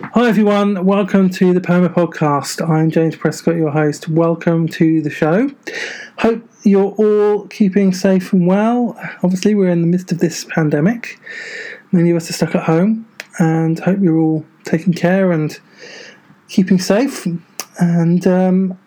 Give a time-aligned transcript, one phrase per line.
[0.00, 2.66] Hi everyone, welcome to the Poema Podcast.
[2.66, 4.08] I'm James Prescott, your host.
[4.08, 5.50] Welcome to the show.
[6.18, 8.96] Hope you're all keeping safe and well.
[9.24, 11.18] Obviously, we're in the midst of this pandemic.
[11.90, 13.08] Many of us are stuck at home,
[13.40, 15.58] and hope you're all taking care and
[16.48, 17.26] keeping safe.
[17.80, 18.78] And um,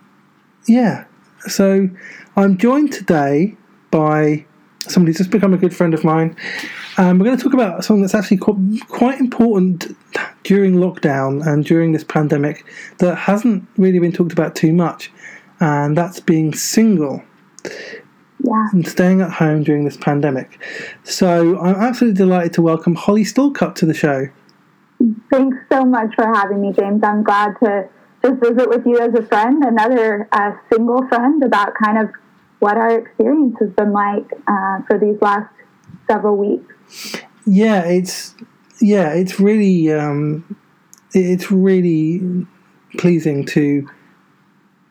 [0.65, 1.03] yeah,
[1.41, 1.89] so
[2.37, 3.57] I'm joined today
[3.91, 4.45] by
[4.87, 6.37] somebody who's just become a good friend of mine.
[6.97, 9.95] Um, we're going to talk about something that's actually quite important
[10.43, 12.65] during lockdown and during this pandemic
[12.97, 15.11] that hasn't really been talked about too much,
[15.59, 17.23] and that's being single.
[18.43, 18.69] Yeah.
[18.71, 20.59] And staying at home during this pandemic.
[21.03, 24.29] So I'm absolutely delighted to welcome Holly Stallcup to the show.
[25.29, 27.03] Thanks so much for having me, James.
[27.03, 27.87] I'm glad to
[28.23, 32.09] just visit with you as a friend, another uh, single friend, about kind of
[32.59, 35.53] what our experience has been like uh, for these last
[36.09, 36.73] several weeks.
[37.45, 38.35] Yeah, it's
[38.79, 40.57] yeah, it's really um,
[41.13, 42.45] it's really
[42.97, 43.89] pleasing to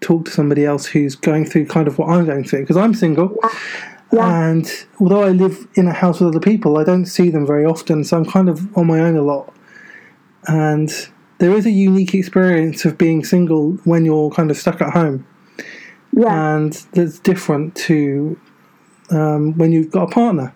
[0.00, 2.94] talk to somebody else who's going through kind of what I'm going through because I'm
[2.94, 3.36] single.
[4.12, 4.48] Yeah.
[4.48, 7.64] And although I live in a house with other people, I don't see them very
[7.64, 9.54] often, so I'm kind of on my own a lot.
[10.48, 10.90] And
[11.38, 15.26] there is a unique experience of being single when you're kind of stuck at home.
[16.12, 16.56] Yeah.
[16.56, 18.38] And that's different to
[19.10, 20.54] um, when you've got a partner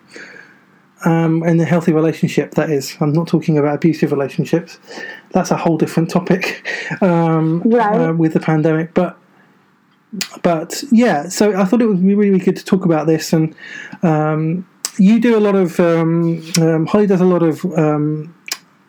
[1.05, 2.51] um, in a healthy relationship.
[2.55, 4.79] That is, I'm not talking about abusive relationships.
[5.31, 6.67] That's a whole different topic
[7.01, 8.09] um, right.
[8.09, 8.93] uh, with the pandemic.
[8.93, 9.17] But
[10.43, 13.33] but yeah, so I thought it would be really good to talk about this.
[13.33, 13.55] And
[14.01, 14.67] um,
[14.97, 18.33] you do a lot of um, um, Holly does a lot of um,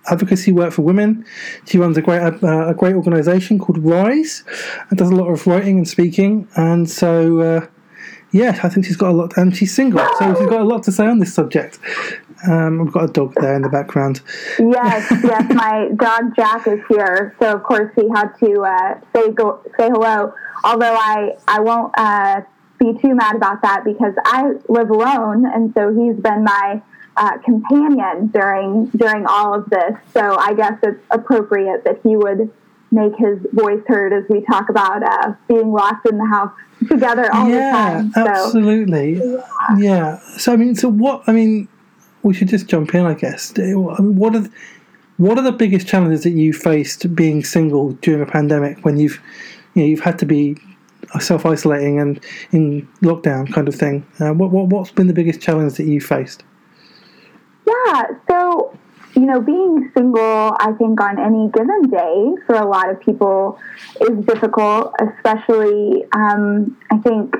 [0.09, 1.25] advocacy work for women.
[1.67, 4.45] She runs a great uh, a great organisation called Rise,
[4.89, 6.49] and does a lot of writing and speaking.
[6.57, 7.67] And so, uh,
[8.37, 10.83] yeah, I think she's got a lot, and she's single, so she's got a lot
[10.85, 11.79] to say on this subject.
[12.47, 14.21] Um, I've got a dog there in the background.
[14.59, 19.31] Yes, yes, my dog Jack is here, so of course he had to uh, say
[19.33, 20.35] go, say hello.
[20.65, 22.43] Although I I won't uh,
[22.79, 26.83] be too mad about that because I live alone, and so he's been my
[27.17, 29.95] uh, companion during during all of this.
[30.13, 32.53] So I guess it's appropriate that he would
[32.91, 36.53] make his voice heard as we talk about uh, being locked in the house
[36.89, 38.13] together all yeah, the time.
[38.13, 39.13] So, absolutely.
[39.15, 39.79] Yeah.
[39.79, 40.19] yeah.
[40.39, 41.23] So I mean, so what?
[41.27, 41.69] I mean,
[42.23, 43.53] we should just jump in, I guess.
[43.57, 44.51] What are the,
[45.17, 49.21] what are the biggest challenges that you faced being single during a pandemic when you've
[49.75, 50.57] you know you've had to be
[51.21, 52.23] self isolating and
[52.53, 54.07] in lockdown kind of thing?
[54.21, 56.45] Uh, what, what what's been the biggest challenge that you faced?
[57.67, 58.77] Yeah, so
[59.17, 63.59] you know, being single, I think on any given day for a lot of people
[63.99, 67.35] is difficult, especially, um, I think,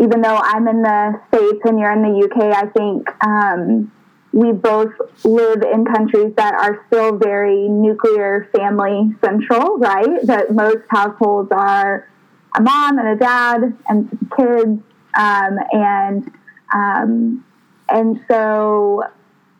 [0.00, 3.92] even though I'm in the States and you're in the UK, I think um,
[4.32, 10.26] we both live in countries that are still very nuclear family central, right?
[10.26, 12.08] That most households are
[12.56, 14.82] a mom and a dad and kids.
[15.16, 16.32] Um, and,
[16.74, 17.44] um,
[17.88, 19.04] and so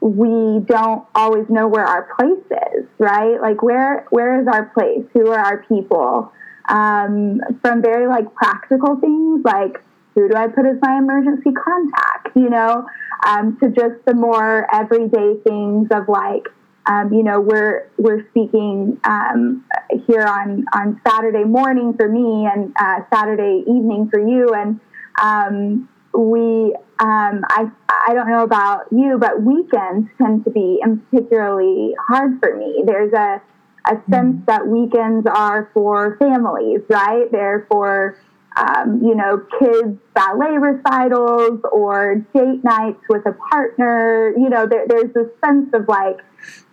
[0.03, 3.41] we don't always know where our place is, right?
[3.41, 5.05] Like where where is our place?
[5.15, 6.33] Who are our people?
[6.69, 9.83] Um, from very like practical things like
[10.15, 12.87] who do I put as my emergency contact, you know,
[13.27, 16.49] um, to just the more everyday things of like,
[16.87, 19.65] um, you know, we're we're speaking um,
[20.07, 24.81] here on on Saturday morning for me and uh, Saturday evening for you, and
[25.23, 27.71] um, we um, I
[28.07, 32.83] I don't know about you, but weekends tend to be particularly hard for me.
[32.87, 33.41] There's a
[33.87, 34.45] a sense mm-hmm.
[34.47, 37.31] that weekends are for families, right?
[37.33, 38.19] They're for
[38.57, 44.33] um, you know kids ballet recitals or date nights with a partner.
[44.37, 46.19] You know, there, there's this sense of like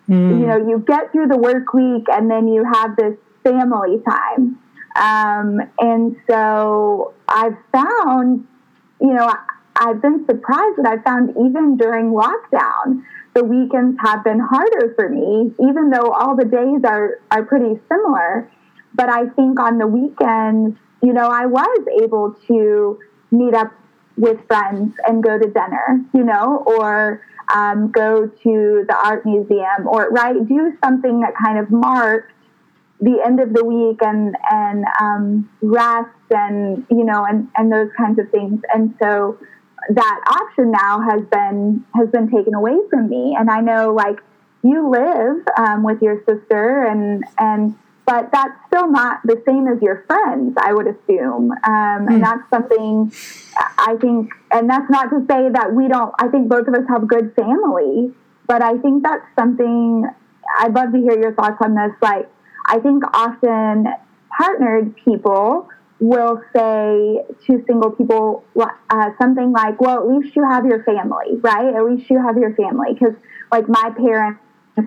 [0.07, 0.39] mm.
[0.39, 4.59] you know you get through the work week and then you have this family time.
[4.95, 8.45] Um, and so I've found
[9.01, 9.31] you know,
[9.75, 15.07] I've been surprised that I found even during lockdown, the weekends have been harder for
[15.07, 18.51] me, even though all the days are, are pretty similar.
[18.93, 22.99] But I think on the weekends, you know, I was able to
[23.31, 23.71] meet up
[24.17, 27.23] with friends and go to dinner, you know, or
[27.53, 32.33] um, go to the art museum or, right, do something that kind of marked
[33.01, 37.89] the end of the week and and um, rest and you know and and those
[37.97, 39.37] kinds of things and so
[39.89, 44.19] that option now has been has been taken away from me and i know like
[44.61, 47.75] you live um, with your sister and and
[48.05, 52.07] but that's still not the same as your friends i would assume um, mm.
[52.07, 52.21] and hmm.
[52.21, 53.11] that's something
[53.77, 56.83] i think and that's not to say that we don't i think both of us
[56.89, 58.11] have good family
[58.45, 60.05] but i think that's something
[60.59, 62.29] i'd love to hear your thoughts on this like
[62.71, 63.87] I think often
[64.37, 65.67] partnered people
[65.99, 71.37] will say to single people uh, something like, well, at least you have your family,
[71.41, 71.73] right?
[71.75, 72.93] At least you have your family.
[72.93, 73.15] Because,
[73.51, 74.39] like, my parents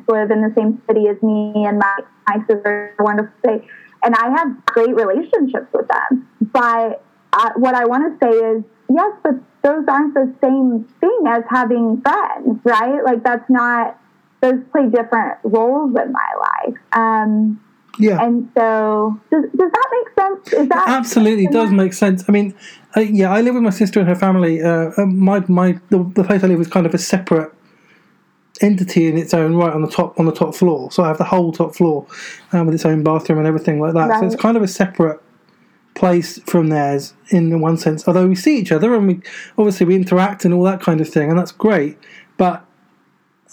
[0.09, 1.99] live in the same city as me, and my,
[2.29, 3.61] my sister wonderful.
[4.05, 6.29] And I have great relationships with them.
[6.41, 11.25] But uh, what I want to say is, yes, but those aren't the same thing
[11.27, 13.05] as having friends, right?
[13.05, 13.99] Like, that's not,
[14.41, 16.79] those play different roles in my life.
[16.93, 17.61] Um,
[17.99, 18.25] yeah.
[18.25, 20.53] And so, does, does that make sense?
[20.53, 22.25] Is that absolutely does make sense?
[22.29, 22.55] I mean,
[22.97, 24.63] uh, yeah, I live with my sister and her family.
[24.63, 27.53] Uh, uh, my my the, the, place I live is kind of a separate
[28.61, 30.91] entity in its own right on the top on the top floor.
[30.91, 32.07] So I have the whole top floor
[32.53, 34.09] um, with its own bathroom and everything like that.
[34.09, 34.21] Right.
[34.21, 35.21] So it's kind of a separate
[35.95, 38.09] place from theirs in one sense.
[38.09, 39.21] Although we see each other and we
[39.59, 41.99] obviously we interact and all that kind of thing, and that's great.
[42.39, 42.65] But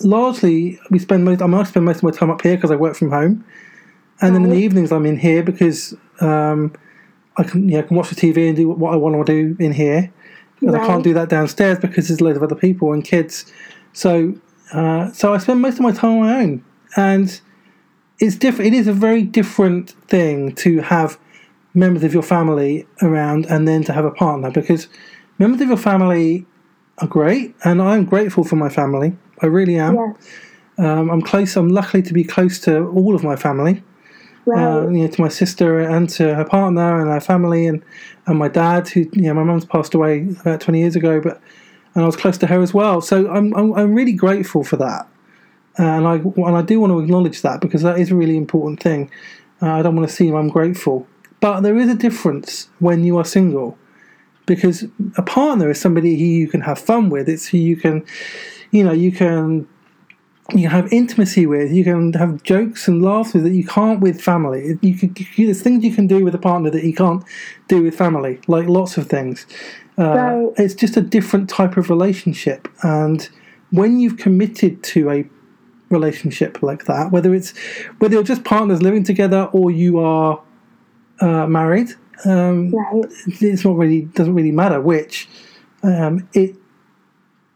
[0.01, 1.41] largely, we spend most.
[1.41, 3.44] I mean, I spend most of my time up here because I work from home
[4.21, 6.74] and then in the evenings I'm in here because um,
[7.38, 9.63] I can yeah I can watch the TV and do what I want to do
[9.63, 10.12] in here.
[10.62, 10.81] Right.
[10.81, 13.51] I can't do that downstairs because there's loads of other people and kids.
[13.94, 14.36] So
[14.74, 16.63] uh, so I spend most of my time on my own,
[16.95, 17.39] and
[18.19, 18.74] it's different.
[18.74, 21.18] It is a very different thing to have
[21.74, 24.88] members of your family around and then to have a partner because
[25.38, 26.45] members of your family
[26.98, 29.15] are great, and I'm grateful for my family.
[29.42, 29.95] I really am.
[29.95, 30.30] Yes.
[30.77, 31.56] Um, I'm close.
[31.56, 33.83] I'm lucky to be close to all of my family
[34.50, 34.63] right.
[34.63, 37.84] uh, you know, to my sister and to her partner and her family and,
[38.25, 41.42] and my dad, who you know, my mum's passed away about twenty years ago, but
[41.96, 43.01] and I was close to her as well.
[43.01, 45.07] So I'm I'm, I'm really grateful for that,
[45.80, 48.38] uh, and I and I do want to acknowledge that because that is a really
[48.38, 49.10] important thing.
[49.62, 51.07] Uh, I don't want to seem ungrateful,
[51.40, 53.78] but there is a difference when you are single,
[54.46, 54.86] because
[55.18, 57.28] a partner is somebody who you can have fun with.
[57.28, 58.06] It's who you can,
[58.72, 59.68] you know, you can
[60.54, 64.00] you can have intimacy with, you can have jokes and laughs with that you can't
[64.00, 64.78] with family.
[64.81, 67.24] You can, you, there's things you can do with a partner that you can't
[67.68, 69.46] do with family, like lots of things.
[69.98, 70.54] Uh, right.
[70.57, 73.30] It's just a different type of relationship, and
[73.72, 75.30] when you've committed to a
[75.90, 77.57] relationship like that, whether it's
[78.00, 80.42] whether you're just partners living together or you are
[81.19, 81.90] uh, married,
[82.25, 83.06] um, right.
[83.28, 85.28] it's not really doesn't really matter which.
[85.84, 86.56] Um, it,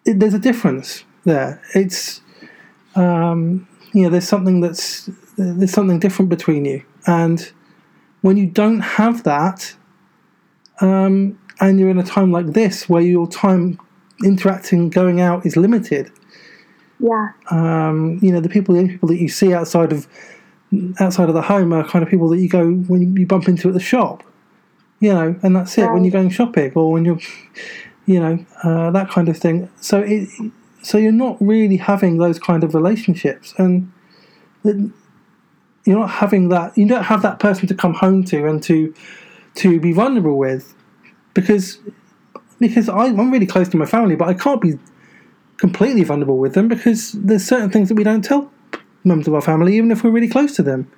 [0.06, 1.62] it there's a difference there.
[1.74, 2.22] It's
[2.96, 7.52] um, you know, there's something that's there's something different between you, and
[8.22, 9.76] when you don't have that,
[10.82, 13.80] um, and you're in a time like this where your time
[14.24, 16.12] interacting, going out is limited.
[17.00, 17.32] Yeah.
[17.52, 20.08] Um, you know, the people, the only people that you see outside of
[21.00, 23.68] outside of the home are kind of people that you go when you bump into
[23.68, 24.24] at the shop.
[25.00, 25.94] You know, and that's it right.
[25.94, 27.20] when you're going shopping or when you're,
[28.06, 29.70] you know, uh, that kind of thing.
[29.82, 30.30] So it
[30.84, 33.92] so you're not really having those kind of relationships, and
[34.64, 36.78] you're not having that.
[36.78, 38.94] You don't have that person to come home to and to
[39.56, 40.76] to be vulnerable with,
[41.34, 41.80] because
[42.60, 44.74] because I, I'm really close to my family, but I can't be
[45.58, 48.52] completely vulnerable with them because there's certain things that we don't tell
[49.04, 50.92] members of our family, even if we're really close to them,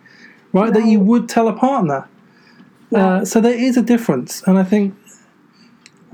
[0.54, 0.74] right?
[0.74, 2.08] That you would tell a partner.
[2.94, 4.96] Uh, so there is a difference, and I think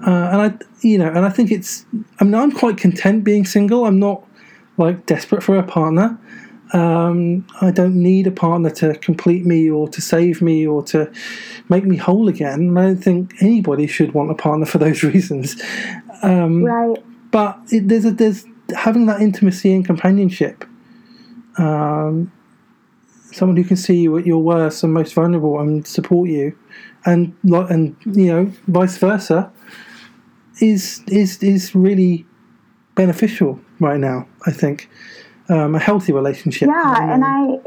[0.06, 1.86] uh, and I, you know, and I think it's.
[2.20, 3.86] I mean, I'm quite content being single.
[3.86, 4.24] I'm not
[4.78, 6.18] like desperate for a partner.
[6.74, 11.12] Um, I don't need a partner to complete me or to save me or to
[11.70, 12.78] make me whole again.
[12.78, 15.62] I don't think anybody should want a partner for those reasons.
[16.24, 17.04] Um, right.
[17.32, 20.66] But it, there's a, there's having that intimacy and companionship.
[21.58, 22.32] Um,
[23.32, 26.58] someone who can see you at your worst and most vulnerable and support you,
[27.06, 29.52] and and you know vice versa
[30.62, 32.26] is is is really
[32.96, 34.28] beneficial right now.
[34.46, 34.90] I think
[35.50, 36.70] um, a healthy relationship.
[36.70, 37.60] Yeah, and I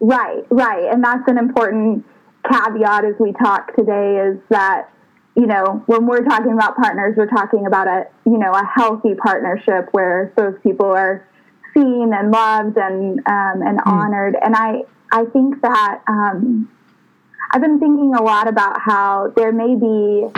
[0.00, 2.06] right, right, and that's an important
[2.50, 4.18] caveat as we talk today.
[4.18, 4.90] Is that
[5.36, 9.14] you know when we're talking about partners, we're talking about a you know a healthy
[9.14, 11.26] partnership where those people are
[11.74, 13.86] seen and loved and um, and mm.
[13.86, 14.36] honored.
[14.40, 16.70] And I I think that um,
[17.50, 20.28] I've been thinking a lot about how there may be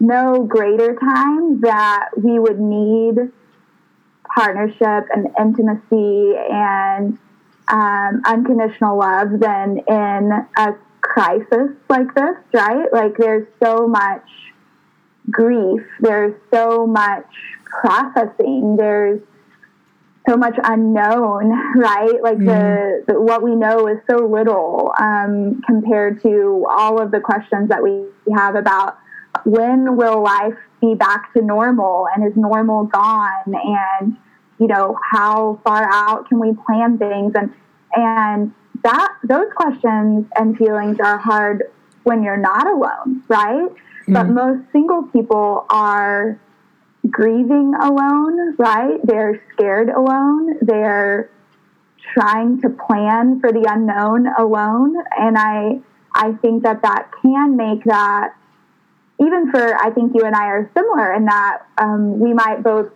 [0.00, 3.32] no greater time that we would need
[4.34, 7.18] partnership and intimacy and
[7.68, 12.92] um, unconditional love than in a crisis like this, right?
[12.92, 14.28] Like there's so much
[15.30, 17.26] grief, there's so much
[17.64, 19.20] processing, there's
[20.28, 22.22] so much unknown, right?
[22.22, 22.46] Like mm-hmm.
[22.46, 27.68] the, the, what we know is so little um, compared to all of the questions
[27.68, 28.98] that we have about
[29.44, 34.16] when will life be back to normal and is normal gone and
[34.58, 37.52] you know how far out can we plan things and
[37.94, 38.52] and
[38.82, 41.64] that those questions and feelings are hard
[42.04, 43.68] when you're not alone, right?
[44.06, 44.14] Mm.
[44.14, 46.38] But most single people are
[47.10, 49.00] grieving alone, right?
[49.02, 50.58] They're scared alone.
[50.62, 51.30] They're
[52.14, 55.80] trying to plan for the unknown alone, and I
[56.14, 58.34] I think that that can make that
[59.20, 62.90] even for I think you and I are similar in that um, we might both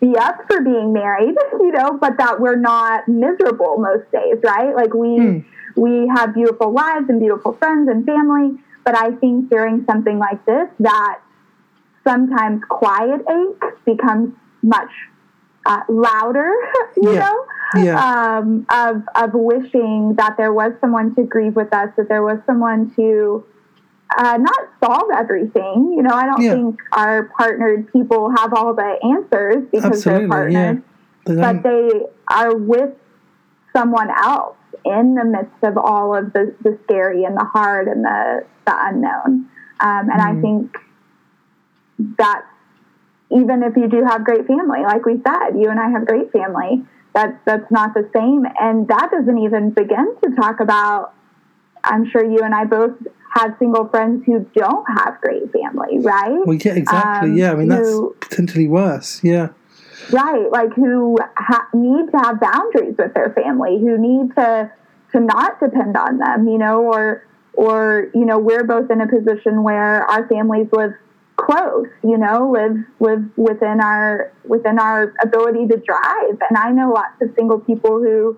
[0.00, 4.74] be up for being married, you know, but that we're not miserable most days, right?
[4.74, 5.44] Like we mm.
[5.76, 10.44] we have beautiful lives and beautiful friends and family, but I think during something like
[10.46, 11.20] this that
[12.06, 14.90] sometimes quiet ache becomes much
[15.66, 16.52] uh, louder,
[16.96, 17.18] you yeah.
[17.20, 17.46] know,
[17.82, 18.38] yeah.
[18.38, 22.38] Um, of of wishing that there was someone to grieve with us, that there was
[22.46, 23.44] someone to
[24.18, 25.94] uh, not solve everything.
[25.96, 26.54] You know, I don't yeah.
[26.54, 30.82] think our partnered people have all the answers because Absolutely, they're partnered,
[31.28, 31.52] yeah.
[31.52, 32.90] but they are with
[33.72, 38.04] someone else in the midst of all of the, the scary and the hard and
[38.04, 39.48] the, the unknown.
[39.80, 40.20] Um, and mm.
[40.20, 40.40] I mm-hmm.
[40.40, 42.42] think that
[43.30, 46.32] even if you do have great family, like we said, you and I have great
[46.32, 48.44] family, that's, that's not the same.
[48.60, 51.14] And that doesn't even begin to talk about,
[51.84, 52.92] I'm sure you and I both
[53.30, 56.46] have single friends who don't have great family, right?
[56.46, 57.30] Well, yeah, exactly.
[57.30, 59.22] Um, yeah, I mean, that's who, potentially worse.
[59.22, 59.50] Yeah.
[60.10, 64.72] Right, like who ha- need to have boundaries with their family, who need to
[65.12, 69.06] to not depend on them, you know, or or you know, we're both in a
[69.06, 70.92] position where our families live
[71.36, 76.38] close, you know, live live within our within our ability to drive.
[76.48, 78.36] And I know lots of single people who,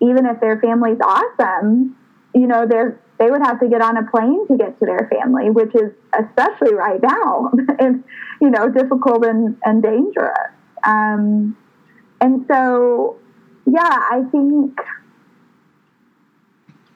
[0.00, 1.96] even if their family's awesome,
[2.34, 5.10] you know, they're they would have to get on a plane to get to their
[5.12, 7.98] family, which is especially right now, it's
[8.40, 10.50] you know difficult and, and dangerous.
[10.82, 11.56] Um,
[12.22, 13.18] and so,
[13.66, 14.80] yeah, I think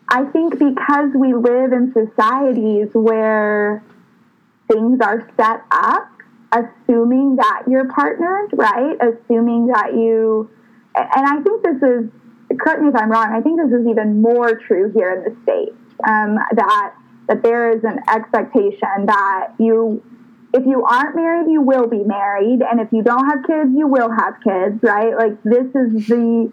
[0.08, 3.84] I think because we live in societies where
[4.72, 6.08] things are set up,
[6.52, 8.96] assuming that you're partnered, right?
[8.96, 10.48] Assuming that you,
[10.94, 12.10] and I think this is,
[12.58, 15.36] correct me if I'm wrong, I think this is even more true here in the
[15.42, 15.76] States
[16.06, 16.94] um, that
[17.28, 20.02] that there is an expectation that you
[20.52, 22.60] if you aren't married you will be married.
[22.62, 25.16] And if you don't have kids you will have kids right?
[25.16, 26.52] Like this is the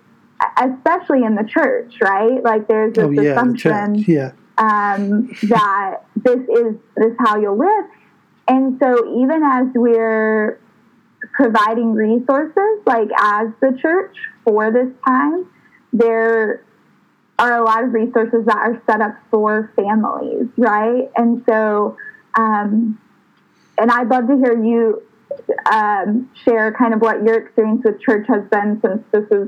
[0.58, 2.44] especially in the church right?
[2.44, 4.32] Like there's this oh, yeah, assumption yeah.
[4.58, 7.86] um, that this is this how you'll live.
[8.48, 10.60] And so even as we're
[11.34, 15.46] providing resources like as the church for this time
[15.94, 16.64] there
[17.42, 21.10] are a lot of resources that are set up for families, right?
[21.16, 21.98] And so,
[22.38, 23.02] um,
[23.80, 25.02] and I'd love to hear you
[25.72, 29.48] um, share kind of what your experience with church has been since this is,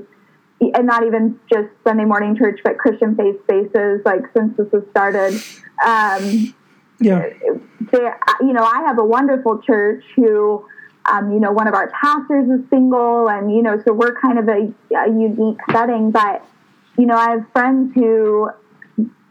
[0.73, 4.83] and not even just Sunday morning church, but Christian faith spaces, like since this has
[4.89, 5.39] started.
[5.85, 6.55] Um,
[6.99, 7.29] yeah.
[7.91, 10.65] There, you know, I have a wonderful church who,
[11.11, 14.39] um, you know, one of our pastors is single, and you know, so we're kind
[14.39, 16.43] of a, a unique setting, but
[16.97, 18.49] you know, I have friends who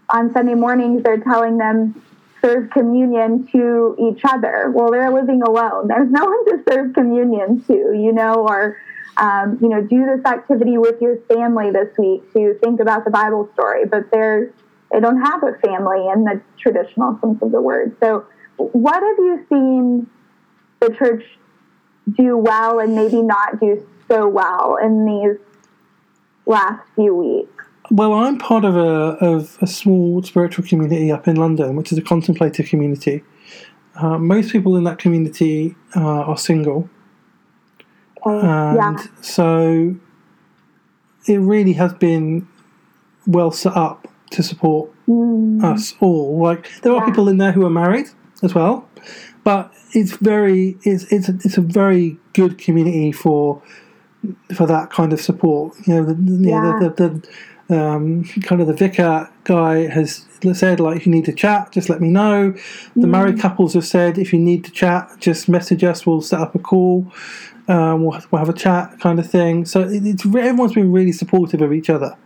[0.09, 2.02] on Sunday mornings they're telling them
[2.42, 4.71] serve communion to each other.
[4.75, 5.88] Well, they're living alone.
[5.88, 8.78] There's no one to serve communion to, you know, or
[9.16, 13.11] um, you know, do this activity with your family this week to think about the
[13.11, 13.85] Bible story.
[13.85, 14.52] But they're
[14.92, 17.97] they don't have a family in the traditional sense of the word.
[18.00, 18.26] So,
[18.57, 20.11] what have you seen
[20.81, 21.25] the church
[22.16, 25.38] do well and maybe not do so well in these
[26.45, 27.51] last few weeks?
[27.91, 31.99] Well, I'm part of a of a small spiritual community up in London, which is
[31.99, 33.23] a contemplative community.
[33.97, 36.89] Uh, most people in that community uh, are single,
[38.25, 39.07] and yeah.
[39.21, 39.95] so
[41.27, 42.49] it really has been
[43.27, 45.62] well set up to support mm.
[45.62, 46.39] us all.
[46.39, 48.07] Like there are people in there who are married
[48.43, 48.89] as well,
[49.45, 53.62] but it's very it's it's a, it's a very good community for
[54.55, 55.75] for that kind of support.
[55.87, 56.79] You know, the, yeah.
[56.81, 57.29] the, the, the
[57.73, 61.88] um, kind of the vicar guy has said like if you need to chat just
[61.88, 62.52] let me know.
[62.97, 63.11] The mm.
[63.11, 66.55] married couples have said if you need to chat just message us we'll set up
[66.55, 67.12] a call
[67.69, 69.64] um, we'll, we'll, have a chat kind of thing.
[69.64, 72.17] So it, it's everyone's been really supportive of each other.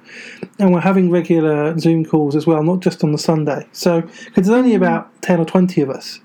[0.58, 3.66] And we're having regular zoom calls as well not just on the sunday.
[3.72, 4.76] So because there's only mm.
[4.76, 6.20] about 10 or 20 of us.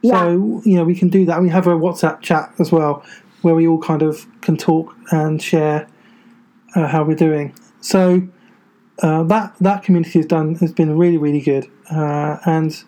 [0.00, 0.20] Yeah.
[0.20, 1.42] so you know we can do that.
[1.42, 3.04] We have a whatsapp chat as well
[3.42, 5.88] where we all kind of can talk and share
[6.74, 7.54] uh, how we're doing.
[7.80, 8.28] So
[9.02, 12.84] uh, that that community has done has been really really good, uh, and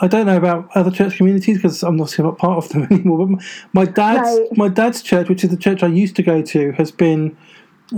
[0.00, 3.26] I don't know about other church communities because I'm not not part of them anymore.
[3.26, 3.40] But
[3.72, 4.56] my dad's right.
[4.56, 7.36] my dad's church, which is the church I used to go to, has been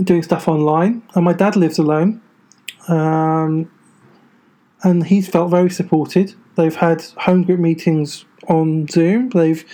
[0.03, 2.21] doing stuff online, and my dad lives alone,
[2.89, 3.71] um,
[4.83, 6.35] and he's felt very supported.
[6.57, 9.31] They've had home group meetings on Zoom.
[9.31, 9.65] They've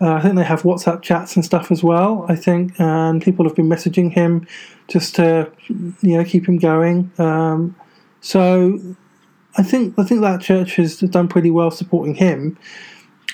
[0.00, 2.26] uh, I think they have WhatsApp chats and stuff as well.
[2.28, 4.46] I think, and people have been messaging him
[4.88, 7.10] just to, you know, keep him going.
[7.18, 7.76] Um,
[8.20, 8.80] so,
[9.58, 12.58] I think I think that church has done pretty well supporting him.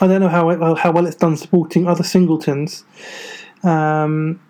[0.01, 2.85] I don't know how how well it's done supporting other singletons,
[3.63, 4.41] um,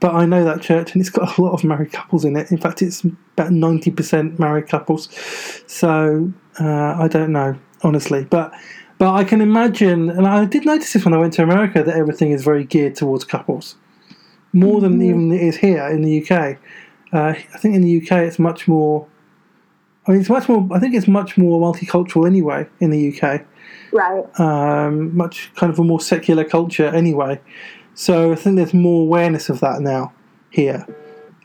[0.00, 2.50] but I know that church and it's got a lot of married couples in it.
[2.50, 5.08] In fact, it's about ninety percent married couples.
[5.66, 8.52] So uh, I don't know honestly, but
[8.98, 11.96] but I can imagine, and I did notice this when I went to America, that
[11.96, 13.76] everything is very geared towards couples,
[14.52, 15.02] more than mm-hmm.
[15.02, 16.58] even it is here in the UK.
[17.12, 19.06] Uh, I think in the UK it's much more.
[20.06, 20.66] I mean, it's much more.
[20.72, 23.44] I think it's much more multicultural anyway in the UK.
[23.92, 24.40] Right.
[24.40, 27.40] Um, much kind of a more secular culture anyway.
[27.94, 30.12] So I think there's more awareness of that now
[30.50, 30.86] here.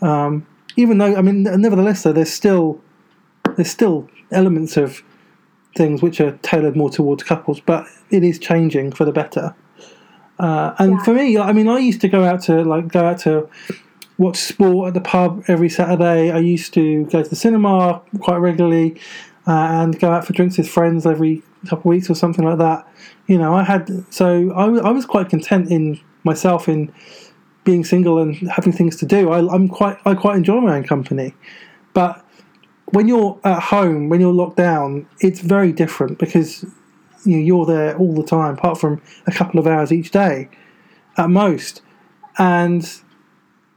[0.01, 0.45] Um,
[0.77, 2.81] even though, I mean, nevertheless, though, there's still
[3.55, 5.03] there's still elements of
[5.75, 9.55] things which are tailored more towards couples, but it is changing for the better.
[10.39, 11.03] Uh, and yeah.
[11.03, 13.49] for me, I mean, I used to go out to like go out to
[14.17, 16.31] watch sport at the pub every Saturday.
[16.31, 18.99] I used to go to the cinema quite regularly
[19.47, 22.57] uh, and go out for drinks with friends every couple of weeks or something like
[22.59, 22.87] that.
[23.27, 26.93] You know, I had so I, I was quite content in myself in
[27.63, 29.31] being single and having things to do.
[29.31, 31.33] I, I'm quite I quite enjoy my own company,
[31.93, 32.25] but
[32.91, 36.65] when you're at home, when you're locked down, it's very different because
[37.25, 40.49] you know, you're there all the time, apart from a couple of hours each day
[41.17, 41.81] at most.
[42.37, 42.89] And,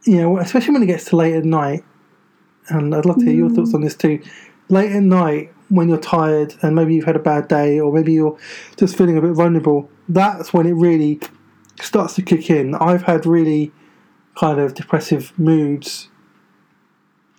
[0.05, 1.85] you know, especially when it gets to late at night,
[2.69, 4.23] and I'd love to hear your thoughts on this too.
[4.69, 8.13] Late at night, when you're tired and maybe you've had a bad day or maybe
[8.13, 8.39] you're
[8.77, 11.21] just feeling a bit vulnerable, that's when it really
[11.81, 12.75] starts to kick in.
[12.75, 13.73] I've had really
[14.39, 16.09] kind of depressive moods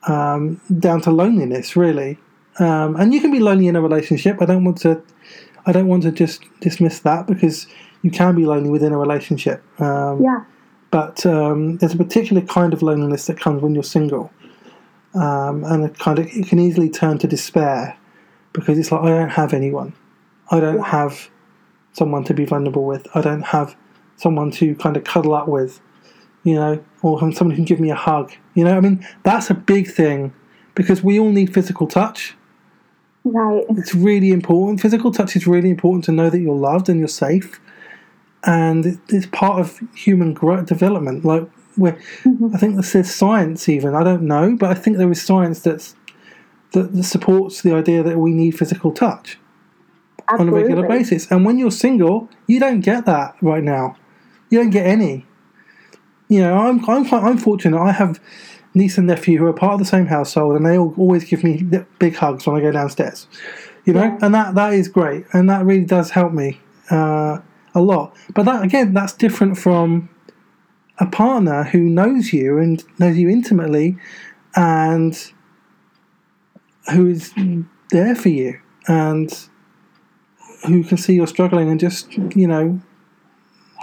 [0.07, 2.17] um, down to loneliness, really.
[2.59, 4.41] Um, and you can be lonely in a relationship.
[4.41, 5.01] I don't want to,
[5.69, 7.67] I don't want to just dismiss that because
[8.01, 9.63] you can be lonely within a relationship.
[9.79, 10.43] Um, yeah.
[10.91, 14.31] But um, there's a particular kind of loneliness that comes when you're single,
[15.13, 17.95] um, and it kind of it can easily turn to despair
[18.53, 19.93] because it's like I don't have anyone,
[20.49, 21.29] I don't have
[21.93, 23.75] someone to be vulnerable with, I don't have
[24.15, 25.79] someone to kind of cuddle up with
[26.43, 28.31] you know, or someone who can give me a hug.
[28.55, 30.33] You know, I mean, that's a big thing
[30.75, 32.35] because we all need physical touch.
[33.23, 33.65] Right.
[33.71, 34.81] It's really important.
[34.81, 37.59] Physical touch is really important to know that you're loved and you're safe,
[38.43, 41.25] and it's part of human growth development.
[41.25, 42.53] Like, where mm-hmm.
[42.53, 43.95] I think there's science even.
[43.95, 45.95] I don't know, but I think there is science that's
[46.71, 49.37] that, that supports the idea that we need physical touch
[50.27, 50.47] Absolutely.
[50.47, 51.29] on a regular basis.
[51.31, 53.95] And when you're single, you don't get that right now.
[54.49, 55.25] You don't get any
[56.29, 57.81] you know, I'm I'm quite I'm fortunate.
[57.81, 58.21] I have
[58.73, 61.43] niece and nephew who are part of the same household, and they all always give
[61.43, 61.63] me
[61.99, 63.27] big hugs when I go downstairs.
[63.85, 64.17] You know, yeah.
[64.21, 66.59] and that that is great, and that really does help me
[66.91, 67.39] uh,
[67.73, 68.15] a lot.
[68.33, 70.09] But that again, that's different from
[70.99, 73.97] a partner who knows you and knows you intimately,
[74.55, 75.31] and
[76.93, 77.33] who is
[77.91, 79.47] there for you and
[80.65, 82.79] who can see you're struggling and just you know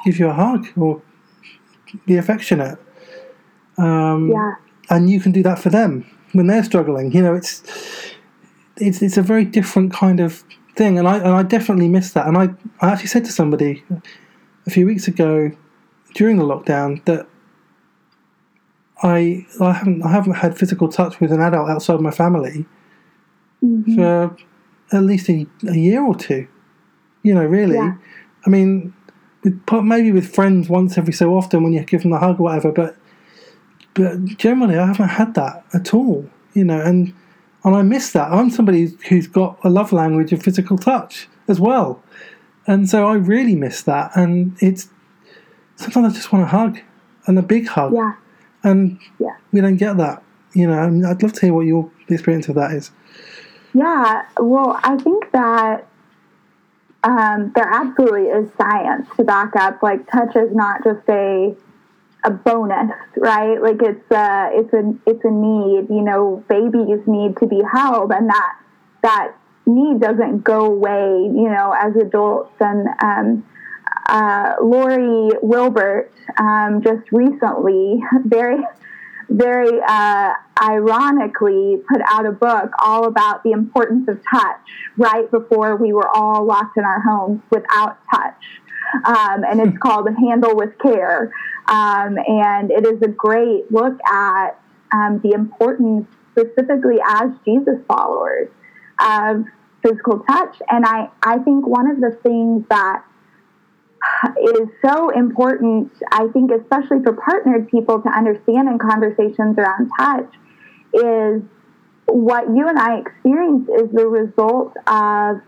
[0.04, 1.02] give you a hug or
[2.06, 2.78] be affectionate.
[3.78, 4.54] Um, yeah.
[4.88, 7.12] And you can do that for them when they're struggling.
[7.12, 7.62] You know, it's
[8.76, 10.44] it's it's a very different kind of
[10.76, 12.26] thing, and I and I definitely miss that.
[12.26, 13.82] And I I actually said to somebody
[14.66, 15.50] a few weeks ago
[16.14, 17.26] during the lockdown that
[19.02, 22.66] I I haven't I haven't had physical touch with an adult outside my family
[23.62, 23.94] mm-hmm.
[23.94, 24.36] for
[24.92, 26.46] at least a, a year or two.
[27.22, 27.74] You know, really.
[27.74, 27.96] Yeah.
[28.46, 28.94] I mean,
[29.42, 32.44] with maybe with friends once every so often when you give them a hug or
[32.44, 32.72] whatever.
[32.72, 32.96] But
[33.96, 36.28] but generally, I haven't had that at all.
[36.52, 37.12] You know, and
[37.64, 38.30] and I miss that.
[38.30, 42.02] I'm somebody who's got a love language of physical touch as well,
[42.66, 44.12] and so I really miss that.
[44.14, 44.88] And it's
[45.76, 46.78] sometimes I just want a hug
[47.26, 47.94] and a big hug.
[47.94, 48.14] Yeah.
[48.62, 49.36] And yeah.
[49.52, 50.22] we don't get that.
[50.54, 52.90] You know, I mean, I'd love to hear what your experience of that is.
[53.74, 55.86] Yeah, well, I think that
[57.04, 59.82] um, there absolutely is science to back up.
[59.82, 61.54] Like touch is not just a
[62.26, 63.60] a bonus, right?
[63.62, 65.86] Like it's a it's a it's a need.
[65.88, 68.60] You know, babies need to be held, and that
[69.02, 69.32] that
[69.64, 71.22] need doesn't go away.
[71.22, 72.88] You know, as adults and.
[73.02, 73.46] Um,
[74.08, 78.58] uh, Lori Wilbert um, just recently, very
[79.28, 84.60] very uh, ironically put out a book all about the importance of touch
[84.96, 88.60] right before we were all locked in our homes without touch.
[89.04, 91.32] Um, and it's called Handle with Care.
[91.68, 94.60] Um, and it is a great look at
[94.92, 98.48] um, the importance specifically as Jesus followers
[99.00, 99.44] of
[99.82, 100.56] physical touch.
[100.68, 103.04] And I, I think one of the things that
[104.54, 110.32] is so important, I think, especially for partnered people to understand in conversations around touch,
[110.92, 111.42] is
[112.06, 115.40] what you and I experience is the result of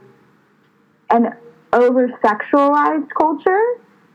[1.10, 1.32] an
[1.72, 3.62] over sexualized culture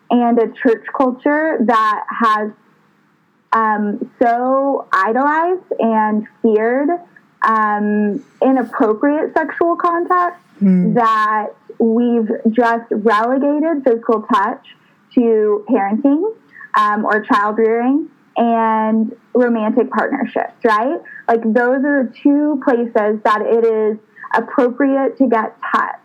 [0.09, 2.51] and a church culture that has
[3.51, 6.89] um, so idolized and feared
[7.43, 10.93] um, inappropriate sexual contact mm.
[10.95, 11.47] that
[11.79, 14.65] we've just relegated physical touch
[15.13, 16.35] to parenting
[16.75, 20.99] um, or child rearing and romantic partnerships, right?
[21.27, 23.97] Like those are the two places that it is
[24.35, 25.95] appropriate to get touch.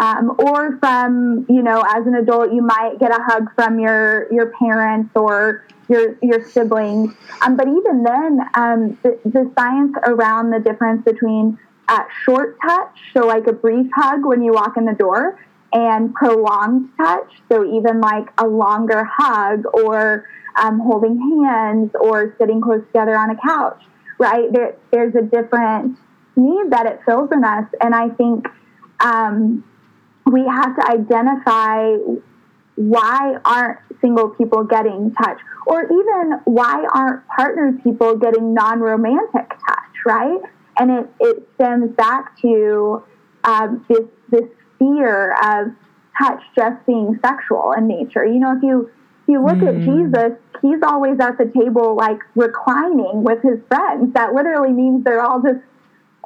[0.00, 4.32] Um, or from you know as an adult you might get a hug from your
[4.32, 7.14] your parents or your your siblings.
[7.42, 11.58] Um, but even then um, the, the, science around the difference between
[11.88, 16.14] uh, short touch so like a brief hug when you walk in the door and
[16.14, 20.28] prolonged touch so even like a longer hug or
[20.62, 23.82] um, holding hands or sitting close together on a couch
[24.18, 24.52] right?
[24.52, 25.98] There, there's a different
[26.36, 27.64] need that it fills in us.
[27.80, 28.46] And i think
[29.00, 29.64] um,
[30.30, 31.94] we have to identify
[32.76, 39.88] why aren't single people getting touch or even why aren't partnered people getting non-romantic touch
[40.06, 40.40] right?
[40.78, 43.02] And it, it stems back to
[43.44, 45.72] um, this this fear of
[46.20, 48.24] touch just being sexual in nature.
[48.24, 48.90] You know if you
[49.22, 49.68] if you look mm.
[49.68, 54.12] at jesus he's always at the table like reclining with his friends.
[54.14, 55.60] That literally means they're all just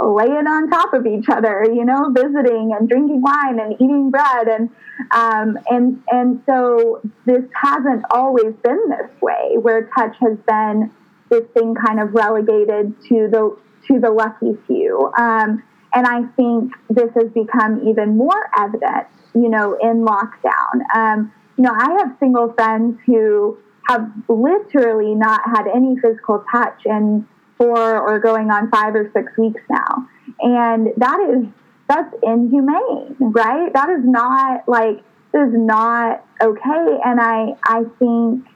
[0.05, 4.49] laying on top of each other, you know, visiting and drinking wine and eating bread,
[4.49, 4.71] and
[5.11, 10.91] um, and and so this hasn't always been this way, where touch has been
[11.31, 13.57] this thing kind of relegated to the
[13.89, 15.13] to the lucky few.
[15.17, 15.63] Um,
[15.95, 20.95] and I think this has become even more evident, you know, in lockdown.
[20.95, 26.83] Um, you know, I have single friends who have literally not had any physical touch
[26.87, 27.27] and
[27.59, 30.07] four or going on five or six weeks now.
[30.41, 31.47] And that is,
[31.89, 33.73] that's inhumane, right?
[33.73, 36.99] That is not like, this is not okay.
[37.05, 38.47] And I, I think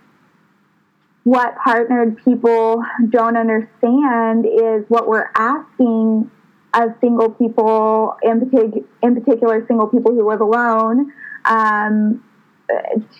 [1.24, 6.30] what partnered people don't understand is what we're asking
[6.74, 11.12] of single people, in, partic- in particular, single people who live alone,
[11.46, 12.22] um,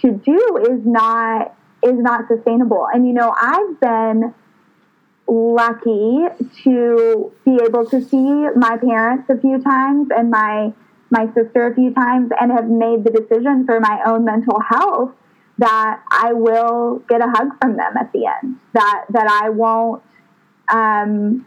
[0.02, 2.86] to do is not is not sustainable.
[2.92, 4.34] And you know, I've been
[5.28, 6.26] lucky
[6.62, 10.72] to be able to see my parents a few times and my
[11.10, 15.12] my sister a few times and have made the decision for my own mental health
[15.58, 18.56] that I will get a hug from them at the end.
[18.74, 20.02] That that I won't
[20.68, 21.46] um,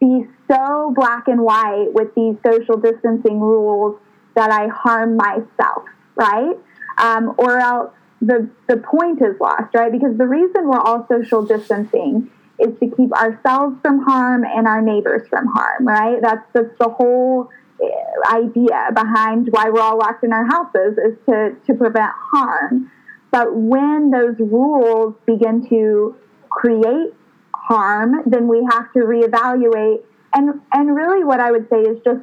[0.00, 4.00] be so black and white with these social distancing rules
[4.34, 5.84] that I harm myself,
[6.16, 6.56] right?
[6.98, 9.90] Um, or else the the point is lost, right?
[9.90, 12.30] Because the reason we're all social distancing
[12.60, 16.20] is to keep ourselves from harm and our neighbors from harm, right?
[16.20, 17.48] That's the, the whole
[17.82, 17.86] eh,
[18.34, 22.90] idea behind why we're all locked in our houses is to, to prevent harm.
[23.30, 26.16] But when those rules begin to
[26.50, 27.14] create
[27.54, 30.02] harm, then we have to reevaluate.
[30.34, 32.20] And, and really, what I would say is just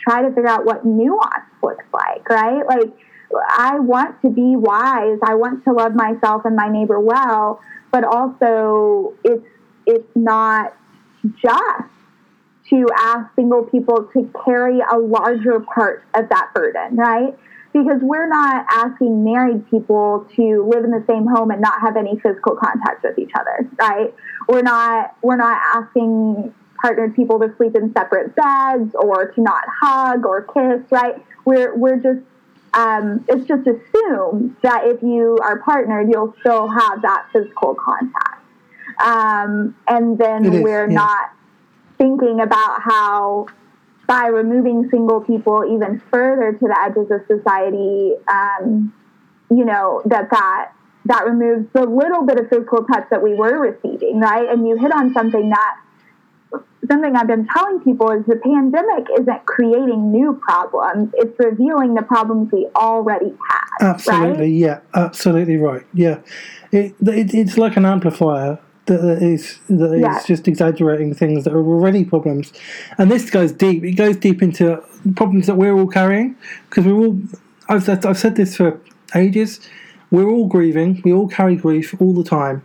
[0.00, 2.64] try to figure out what nuance looks like, right?
[2.66, 2.92] Like,
[3.48, 5.18] I want to be wise.
[5.22, 7.60] I want to love myself and my neighbor well,
[7.90, 9.46] but also it's
[9.86, 10.76] it's not
[11.36, 11.90] just
[12.70, 17.36] to ask single people to carry a larger part of that burden, right?
[17.72, 21.96] Because we're not asking married people to live in the same home and not have
[21.96, 24.14] any physical contact with each other, right?
[24.48, 29.64] We're not we're not asking partnered people to sleep in separate beds or to not
[29.80, 31.14] hug or kiss, right?
[31.44, 32.20] We're we're just
[32.74, 38.42] um, it's just assumed that if you are partnered, you'll still have that physical contact.
[39.02, 40.94] Um, and then we're yeah.
[40.94, 41.32] not
[41.98, 43.46] thinking about how
[44.06, 48.92] by removing single people even further to the edges of society, um,
[49.50, 50.72] you know, that that
[51.06, 54.48] that removes the little bit of physical touch that we were receiving, right?
[54.48, 55.76] And you hit on something that
[56.90, 62.02] something I've been telling people is the pandemic isn't creating new problems; it's revealing the
[62.02, 63.88] problems we already had.
[63.88, 64.52] Absolutely, right?
[64.52, 65.84] yeah, absolutely right.
[65.92, 66.20] Yeah,
[66.72, 70.22] it, it, it's like an amplifier that is that is yeah.
[70.26, 72.52] just exaggerating things that are already problems,
[72.98, 73.84] and this goes deep.
[73.84, 74.82] It goes deep into
[75.16, 76.36] problems that we're all carrying
[76.68, 77.18] because we're all.
[77.68, 78.80] I've I've said this for
[79.14, 79.60] ages.
[80.10, 81.00] We're all grieving.
[81.04, 82.62] We all carry grief all the time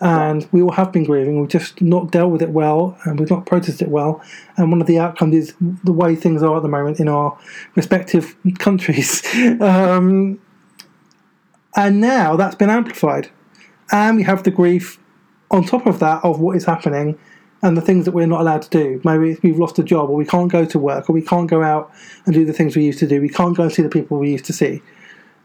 [0.00, 1.40] and we all have been grieving.
[1.40, 4.22] We've just not dealt with it well, and we've not processed it well.
[4.56, 5.54] And one of the outcomes is
[5.84, 7.38] the way things are at the moment in our
[7.74, 9.22] respective countries.
[9.60, 10.40] um,
[11.76, 13.30] and now that's been amplified,
[13.92, 14.98] and we have the grief
[15.50, 17.18] on top of that of what is happening
[17.62, 19.00] and the things that we're not allowed to do.
[19.04, 21.62] Maybe we've lost a job, or we can't go to work, or we can't go
[21.62, 21.90] out
[22.26, 23.20] and do the things we used to do.
[23.20, 24.82] We can't go and see the people we used to see.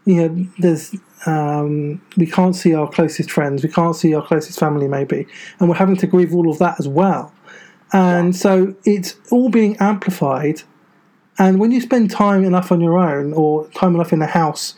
[0.04, 0.94] You know, there's
[1.26, 5.26] um, we can't see our closest friends, we can't see our closest family, maybe,
[5.58, 7.32] and we're having to grieve all of that as well.
[7.92, 10.62] And so it's all being amplified.
[11.38, 14.74] And when you spend time enough on your own, or time enough in the house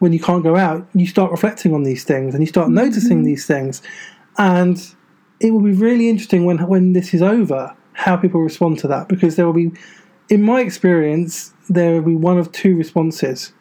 [0.00, 3.22] when you can't go out, you start reflecting on these things and you start noticing
[3.22, 3.80] these things.
[4.36, 4.84] And
[5.38, 9.08] it will be really interesting when when this is over how people respond to that
[9.08, 9.70] because there will be,
[10.28, 13.52] in my experience, there will be one of two responses.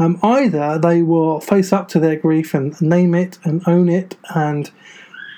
[0.00, 4.16] Um, either they will face up to their grief and name it and own it
[4.34, 4.70] and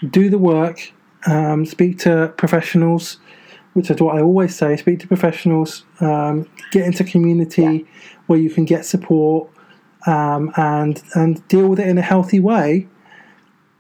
[0.08, 0.92] do the work,
[1.26, 3.18] um, speak to professionals,
[3.72, 8.08] which is what I always say speak to professionals, um, get into community yeah.
[8.28, 9.50] where you can get support
[10.06, 12.86] um, and, and deal with it in a healthy way,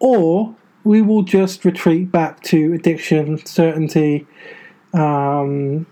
[0.00, 4.26] or we will just retreat back to addiction, certainty,
[4.94, 5.86] um,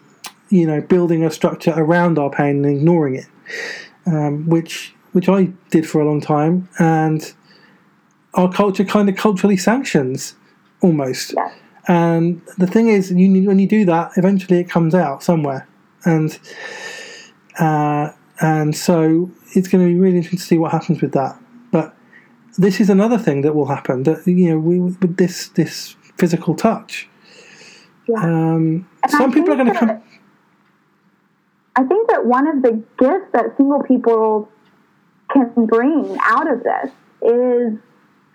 [0.49, 3.27] you know, building a structure around our pain and ignoring it
[4.07, 7.33] um, which which I did for a long time, and
[8.35, 10.37] our culture kind of culturally sanctions
[10.81, 11.35] almost.
[11.37, 11.53] Yeah.
[11.89, 15.67] And the thing is, you, when you do that, eventually it comes out somewhere,
[16.05, 16.39] and
[17.59, 18.11] uh,
[18.41, 21.39] and so it's going to be really interesting to see what happens with that.
[21.73, 21.95] But
[22.59, 24.05] this is another thing that will happen.
[24.05, 27.09] That you know, we, with this this physical touch.
[28.07, 28.23] Yeah.
[28.23, 30.03] Um, some people are going to come.
[31.77, 34.49] I think that one of the gifts that single people
[35.33, 37.79] can bring out of this is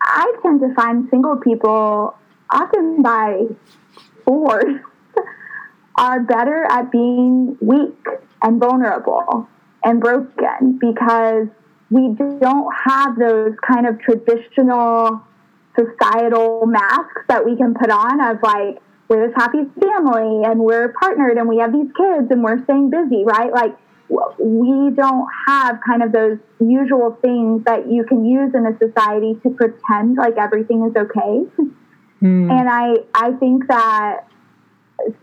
[0.01, 2.15] I tend to find single people,
[2.51, 3.45] often by
[4.23, 4.79] force,
[5.97, 8.05] are better at being weak
[8.41, 9.47] and vulnerable
[9.83, 11.47] and broken because
[11.89, 15.21] we don't have those kind of traditional
[15.75, 20.93] societal masks that we can put on of like we're this happy family and we're
[20.99, 23.51] partnered and we have these kids and we're staying busy, right?
[23.51, 23.77] Like
[24.39, 29.39] we don't have kind of those usual things that you can use in a society
[29.43, 31.45] to pretend like everything is okay.
[32.21, 32.51] Mm.
[32.51, 34.27] And I I think that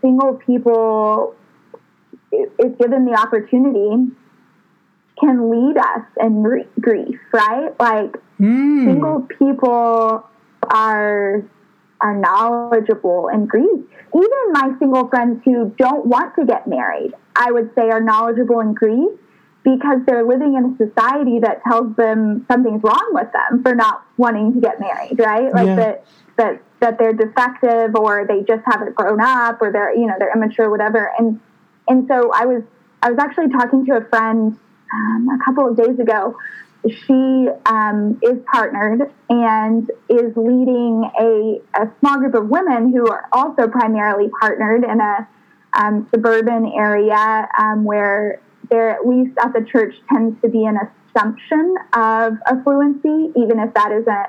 [0.01, 1.35] single people
[2.31, 4.11] if given the opportunity
[5.19, 6.43] can lead us in
[6.79, 7.71] grief, right?
[7.79, 8.85] Like mm.
[8.85, 10.25] single people
[10.69, 11.43] are
[12.03, 13.85] are knowledgeable in grief.
[14.13, 18.59] Even my single friends who don't want to get married, I would say are knowledgeable
[18.59, 19.09] in grief
[19.63, 24.05] because they're living in a society that tells them something's wrong with them for not
[24.17, 25.53] wanting to get married, right?
[25.53, 25.75] Like yeah.
[25.75, 30.15] that that that they're defective or they just haven't grown up or they're you know
[30.19, 31.11] they're immature, whatever.
[31.17, 31.39] And
[31.87, 32.63] and so I was
[33.01, 34.59] I was actually talking to a friend
[34.93, 36.35] um, a couple of days ago
[36.89, 43.29] she um, is partnered and is leading a, a, small group of women who are
[43.31, 45.27] also primarily partnered in a
[45.73, 50.77] um, suburban area um, where there, at least at the church, tends to be an
[50.77, 54.27] assumption of affluency, even if that isn't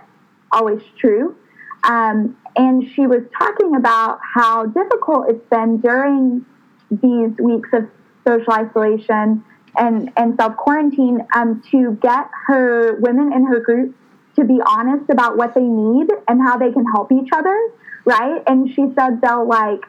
[0.52, 1.36] always true.
[1.82, 6.46] Um, and she was talking about how difficult it's been during
[6.90, 7.88] these weeks of
[8.26, 9.44] social isolation
[9.76, 13.96] and, and self quarantine um, to get her women in her group
[14.36, 17.56] to be honest about what they need and how they can help each other,
[18.04, 18.42] right?
[18.46, 19.80] And she said they'll like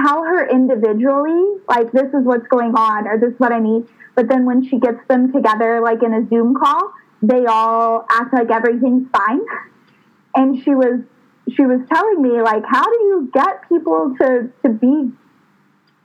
[0.00, 3.86] tell her individually, like, this is what's going on or this is what I need.
[4.14, 6.92] But then when she gets them together, like in a Zoom call,
[7.22, 9.40] they all act like everything's fine.
[10.34, 11.00] And she was
[11.54, 15.10] she was telling me like how do you get people to to be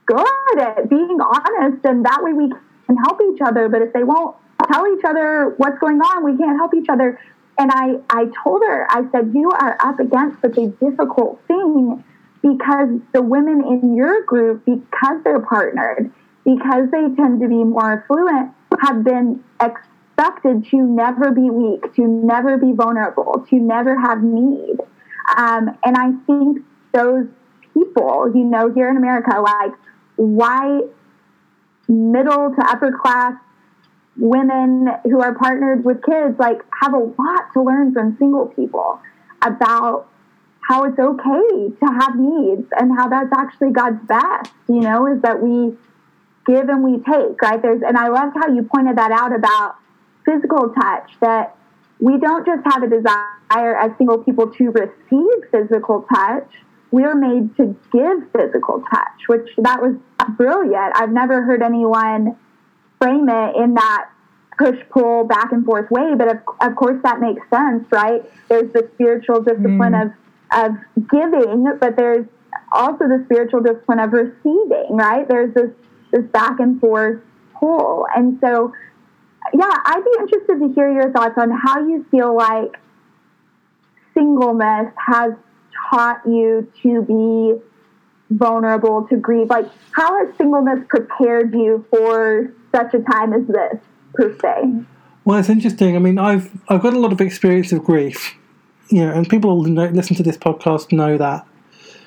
[0.04, 2.52] good at being honest and that way we
[2.88, 3.68] and help each other.
[3.68, 4.36] But if they won't
[4.70, 7.20] tell each other what's going on, we can't help each other.
[7.58, 12.04] And I, I told her, I said, you are up against such a difficult thing
[12.40, 16.12] because the women in your group, because they're partnered,
[16.44, 22.06] because they tend to be more affluent, have been expected to never be weak, to
[22.06, 24.76] never be vulnerable, to never have need.
[25.36, 27.26] Um, and I think those
[27.74, 29.72] people, you know, here in America, like,
[30.16, 30.80] why
[31.88, 33.34] middle to upper class
[34.16, 39.00] women who are partnered with kids like have a lot to learn from single people
[39.42, 40.08] about
[40.68, 45.22] how it's okay to have needs and how that's actually God's best, you know, is
[45.22, 45.74] that we
[46.46, 47.62] give and we take, right?
[47.62, 49.76] There's and I loved how you pointed that out about
[50.26, 51.56] physical touch that
[52.00, 56.48] we don't just have a desire as single people to receive physical touch.
[56.90, 59.94] We're made to give physical touch, which that was
[60.36, 60.92] brilliant.
[60.96, 62.36] I've never heard anyone
[63.00, 64.10] frame it in that
[64.58, 68.22] push pull back and forth way, but of, of course that makes sense, right?
[68.48, 70.06] There's the spiritual discipline mm.
[70.06, 70.12] of
[70.50, 70.72] of
[71.10, 72.26] giving, but there's
[72.72, 75.28] also the spiritual discipline of receiving, right?
[75.28, 75.70] There's this
[76.10, 77.20] this back and forth
[77.58, 78.06] pull.
[78.14, 78.72] And so
[79.54, 82.78] yeah, I'd be interested to hear your thoughts on how you feel like
[84.14, 85.32] singleness has
[85.90, 87.54] taught you to be
[88.30, 89.48] vulnerable to grief.
[89.50, 93.80] Like, how has singleness prepared you for such a time as this,
[94.14, 94.84] per se?
[95.24, 95.96] Well, it's interesting.
[95.96, 98.34] I mean, I've I've got a lot of experience of grief,
[98.88, 101.46] you know, and people who listen to this podcast know that.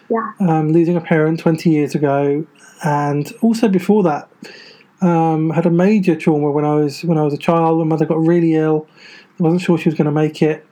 [0.09, 0.31] Yeah.
[0.39, 2.45] Um, losing a parent twenty years ago,
[2.83, 4.29] and also before that,
[5.01, 7.79] um, had a major trauma when I was when I was a child.
[7.79, 8.87] My mother got really ill.
[9.39, 10.65] I wasn't sure she was going to make it,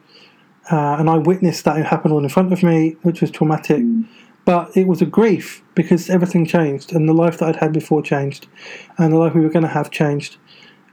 [0.71, 3.77] uh, and I witnessed that it happened all in front of me, which was traumatic.
[3.77, 4.07] Mm.
[4.45, 8.01] But it was a grief because everything changed, and the life that I'd had before
[8.01, 8.47] changed,
[8.97, 10.37] and the life we were going to have changed,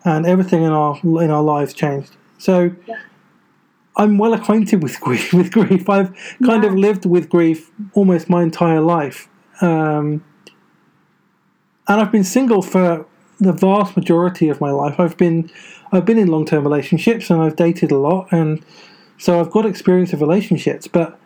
[0.05, 2.17] and everything in our in our lives changed.
[2.39, 2.75] So.
[2.87, 3.01] Yeah.
[3.99, 5.33] I'm well acquainted with grief.
[5.39, 6.69] With grief, I've kind yeah.
[6.69, 9.27] of lived with grief almost my entire life,
[9.63, 10.23] um,
[11.89, 13.07] and I've been single for
[13.39, 15.51] the vast majority of my life, I've been
[15.93, 18.65] I've been in long term relationships and I've dated a lot, and
[19.19, 20.87] so I've got experience of relationships.
[20.89, 21.19] But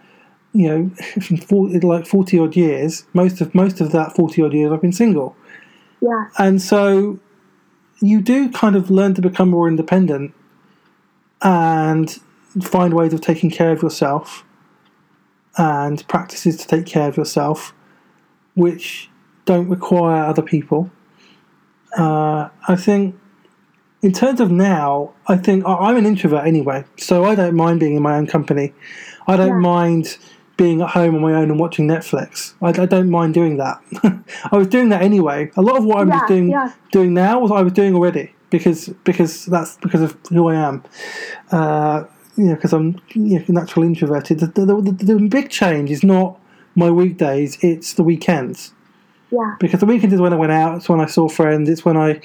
[0.53, 0.91] you know,
[1.47, 4.93] 40, like forty odd years, most of most of that forty odd years, I've been
[4.93, 5.37] single.
[6.01, 7.19] Yeah, and so
[8.01, 10.35] you do kind of learn to become more independent
[11.43, 12.19] and
[12.63, 14.45] find ways of taking care of yourself
[15.57, 17.75] and practices to take care of yourself,
[18.55, 19.11] which
[19.45, 20.91] don't require other people
[21.97, 23.17] uh, I think
[24.03, 27.97] in terms of now, I think I'm an introvert anyway, so I don't mind being
[27.97, 28.73] in my own company.
[29.27, 29.55] I don't yeah.
[29.55, 30.17] mind
[30.61, 32.53] being at home on my own and watching Netflix.
[32.61, 33.83] I, I don't mind doing that.
[34.53, 35.51] I was doing that anyway.
[35.57, 36.75] A lot of what I'm yeah, doing yeah.
[36.93, 40.85] doing now was I was doing already because because that's because of who I am.
[41.51, 42.05] Uh,
[42.37, 44.41] you know, because I'm you know, naturally introverted.
[44.41, 46.39] The, the, the, the big change is not
[46.75, 48.75] my weekdays; it's the weekends.
[49.31, 49.57] Yeah.
[49.61, 50.77] Because the weekend is when I went out.
[50.77, 51.71] It's when I saw friends.
[51.71, 52.21] It's when I,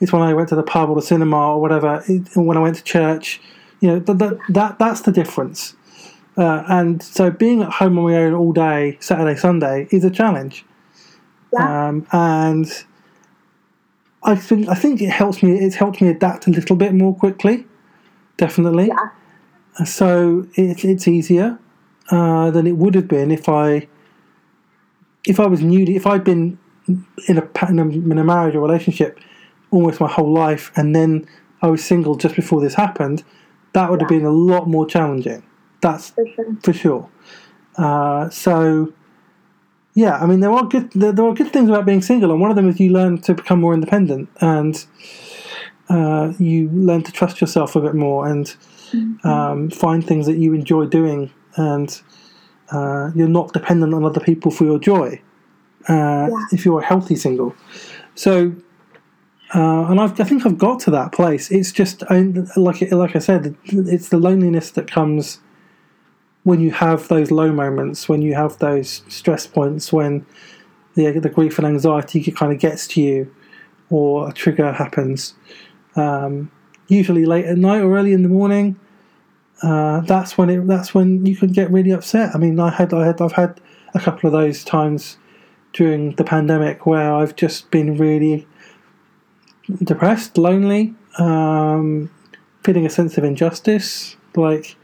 [0.00, 2.02] it's when I went to the pub or the cinema or whatever.
[2.06, 3.40] It, when I went to church,
[3.80, 5.74] you know, that that, that that's the difference.
[6.40, 10.10] Uh, and so being at home on my own all day, Saturday, Sunday, is a
[10.10, 10.64] challenge.
[11.52, 11.88] Yeah.
[11.88, 12.66] Um, and
[14.22, 15.58] I think I think it helps me.
[15.58, 17.66] It's helped me adapt a little bit more quickly.
[18.38, 18.86] Definitely.
[18.86, 19.84] Yeah.
[19.84, 21.58] So it, it's easier
[22.10, 23.86] uh, than it would have been if I
[25.26, 28.60] if I was newly, if I'd been in a, in a, in a marriage or
[28.60, 29.20] relationship
[29.70, 31.26] almost my whole life, and then
[31.60, 33.24] I was single just before this happened,
[33.74, 34.04] that would yeah.
[34.04, 35.42] have been a lot more challenging.
[35.80, 36.56] That's for sure.
[36.62, 37.10] For sure.
[37.76, 38.92] Uh, so,
[39.94, 42.40] yeah, I mean, there are good there, there, are good things about being single, and
[42.40, 44.84] one of them is you learn to become more independent, and
[45.88, 48.56] uh, you learn to trust yourself a bit more, and
[48.90, 49.26] mm-hmm.
[49.26, 52.02] um, find things that you enjoy doing, and
[52.70, 55.20] uh, you're not dependent on other people for your joy
[55.88, 56.44] uh, yeah.
[56.52, 57.54] if you're a healthy single.
[58.14, 58.54] So,
[59.54, 61.50] uh, and I've, i think I've got to that place.
[61.50, 62.20] It's just I,
[62.56, 65.40] like like I said, it's the loneliness that comes
[66.44, 70.24] when you have those low moments, when you have those stress points, when
[70.94, 73.34] the the grief and anxiety kind of gets to you,
[73.90, 75.34] or a trigger happens.
[75.96, 76.50] Um,
[76.88, 78.78] usually late at night or early in the morning
[79.62, 82.34] uh, that's when it that's when you can get really upset.
[82.34, 83.60] I mean, I had I had I've had
[83.94, 85.18] a couple of those times
[85.72, 88.46] during the pandemic where I've just been really
[89.82, 92.10] depressed, lonely, um,
[92.64, 94.76] feeling a sense of injustice, like.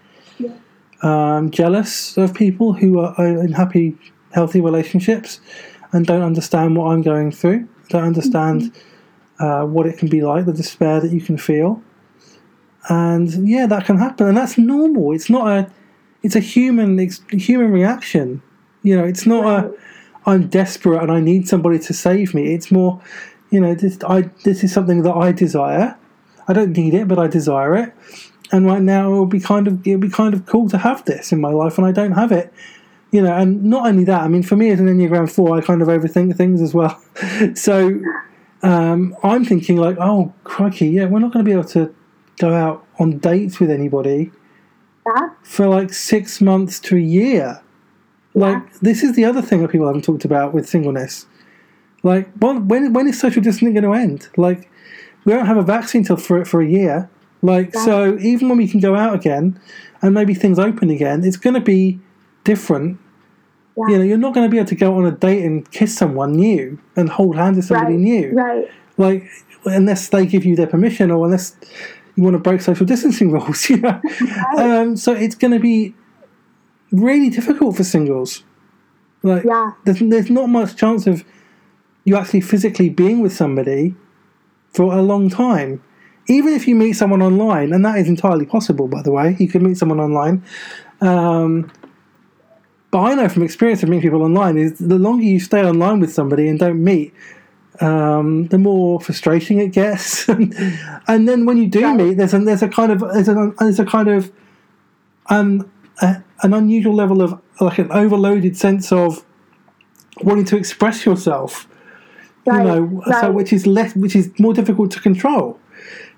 [1.03, 3.97] Um, jealous of people who are in happy,
[4.33, 5.41] healthy relationships
[5.93, 9.45] and don't understand what I'm going through, don't understand mm-hmm.
[9.45, 11.83] uh, what it can be like, the despair that you can feel
[12.89, 15.13] and yeah, that can happen, and that's normal.
[15.13, 15.71] It's not a,
[16.23, 18.43] it's a human, it's a human reaction.
[18.83, 19.75] You know, it's not a,
[20.27, 22.55] I'm desperate and I need somebody to save me.
[22.55, 23.01] It's more,
[23.51, 25.97] you know, this I this is something that I desire.
[26.49, 27.93] I don't need it, but I desire it.
[28.53, 30.79] And right now, it will be kind of it will be kind of cool to
[30.79, 32.53] have this in my life, and I don't have it.
[33.13, 34.23] You know, and not only that.
[34.23, 37.01] I mean, for me as an Enneagram Four, I kind of overthink things as well.
[37.55, 38.01] so
[38.63, 41.95] um, I'm thinking like, oh crikey, yeah, we're not going to be able to
[42.39, 44.31] go out on dates with anybody
[45.07, 45.31] yeah.
[45.43, 47.63] for like six months to a year.
[48.35, 48.79] Like yeah.
[48.83, 51.27] this is the other thing that people haven't talked about with singleness.
[52.03, 54.29] Like when when when is social distancing going to end?
[54.37, 54.71] Like
[55.25, 57.09] we don't have a vaccine till for for a year.
[57.47, 59.61] Like, so even when we can go out again
[60.03, 62.01] and maybe things open again, it's going to be
[62.43, 62.99] different.
[63.77, 63.87] Yeah.
[63.89, 65.97] You know, you're not going to be able to go on a date and kiss
[65.97, 68.31] someone new and hold hands with somebody right, new.
[68.33, 69.29] right, Like,
[69.65, 71.55] unless they give you their permission or unless
[72.17, 74.01] you want to break social distancing rules, you know.
[74.21, 74.59] right.
[74.59, 75.95] Um, so it's going to be
[76.91, 78.43] really difficult for singles.
[79.23, 81.25] Like, yeah, there's, there's not much chance of
[82.05, 83.95] you actually physically being with somebody
[84.73, 85.81] for a long time.
[86.29, 89.49] Even if you meet someone online, and that is entirely possible, by the way, you
[89.49, 90.43] could meet someone online.
[91.01, 91.71] Um,
[92.91, 96.01] but I know from experience of meeting people online is the longer you stay online
[96.01, 97.13] with somebody and don't meet,
[97.81, 100.29] um, the more frustrating it gets.
[100.29, 101.97] and then when you do Right.
[101.97, 104.33] meet, there's a, there's a kind of there's a, there's a kind of
[105.29, 105.71] um,
[106.01, 109.25] a, an unusual level of like an overloaded sense of
[110.23, 111.69] wanting to express yourself
[112.47, 113.21] right, you know right.
[113.21, 115.59] so which is less which is more difficult to control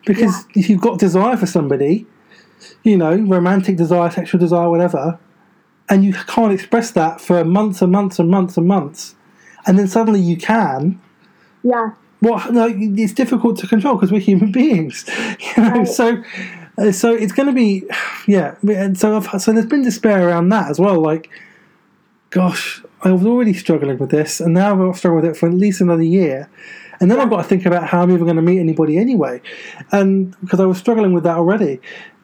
[0.08, 2.06] because if you've got desire for somebody
[2.82, 5.18] you know romantic desire sexual desire whatever
[5.88, 9.14] and you can't express that for months and months and months and months
[9.66, 11.00] and then suddenly you can.
[11.62, 11.92] Yeah,
[12.22, 15.04] well no, it's difficult to control because we're human beings
[15.56, 15.88] you know Right.
[15.88, 16.22] so
[16.78, 17.84] uh, so it's going to be
[18.26, 21.28] yeah and so I've, so there's been despair around that as well like
[22.30, 25.54] gosh I was already struggling with this and now I've struggled with it for at
[25.54, 26.48] least another year
[27.00, 29.40] and then I've got to think about how I'm even going to meet anybody anyway.
[29.92, 31.80] And because I was struggling with that already.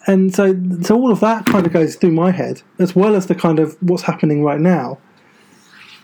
[0.07, 3.27] And so so all of that kind of goes through my head as well as
[3.27, 4.99] the kind of what's happening right now.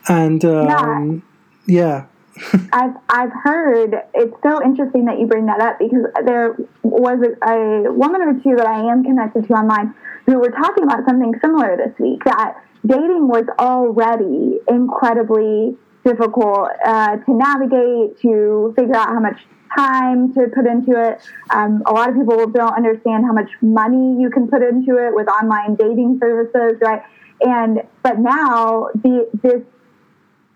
[0.08, 1.22] And um,
[1.66, 2.06] yeah.
[2.72, 7.50] I've I've heard it's so interesting that you bring that up because there was a,
[7.50, 9.94] a woman or two that I am connected to online
[10.26, 12.54] who were talking about something similar this week that
[12.86, 19.40] dating was already incredibly difficult uh, to navigate to figure out how much
[19.76, 21.20] time to put into it.
[21.50, 25.14] Um, a lot of people don't understand how much money you can put into it
[25.14, 27.02] with online dating services, right?
[27.40, 29.62] And but now the this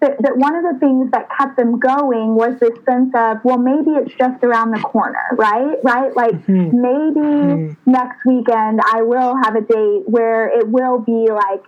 [0.01, 3.57] that, that one of the things that kept them going was this sense of, well,
[3.57, 5.77] maybe it's just around the corner, right?
[5.83, 6.15] Right?
[6.15, 11.63] Like maybe next weekend I will have a date where it will be like,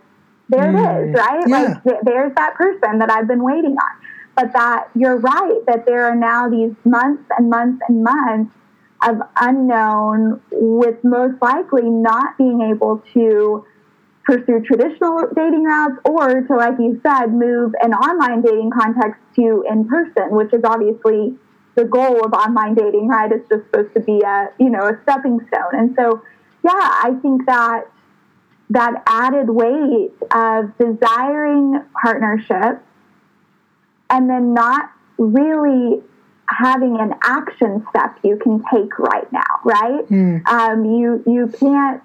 [0.48, 1.14] there it is, mm.
[1.14, 1.44] right?
[1.46, 1.60] Yeah.
[1.60, 4.00] Like th- there's that person that I've been waiting on.
[4.36, 8.54] But that you're right that there are now these months and months and months
[9.02, 13.64] of unknown, with most likely not being able to
[14.24, 19.64] pursue traditional dating routes or to, like you said, move an online dating context to
[19.70, 21.34] in person, which is obviously
[21.76, 23.30] the goal of online dating, right?
[23.30, 25.72] It's just supposed to be a, you know, a stepping stone.
[25.72, 26.22] And so,
[26.64, 27.84] yeah, I think that
[28.70, 32.82] that added weight of desiring partnership
[34.10, 36.02] and then not really
[36.48, 40.04] having an action step you can take right now, right?
[40.46, 42.02] Um, you you can't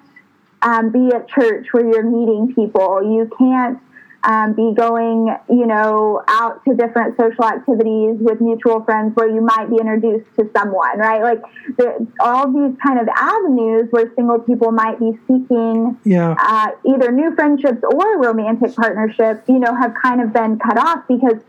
[0.62, 3.01] um, be at church where you're meeting people.
[3.03, 3.80] You can't
[4.24, 9.41] um, be going, you know, out to different social activities with mutual friends where you
[9.41, 11.24] might be introduced to someone, right?
[11.24, 11.41] Like
[11.78, 17.11] the, all these kind of avenues where single people might be seeking yeah uh, either
[17.11, 21.41] new friendships or romantic partnerships, you know, have kind of been cut off because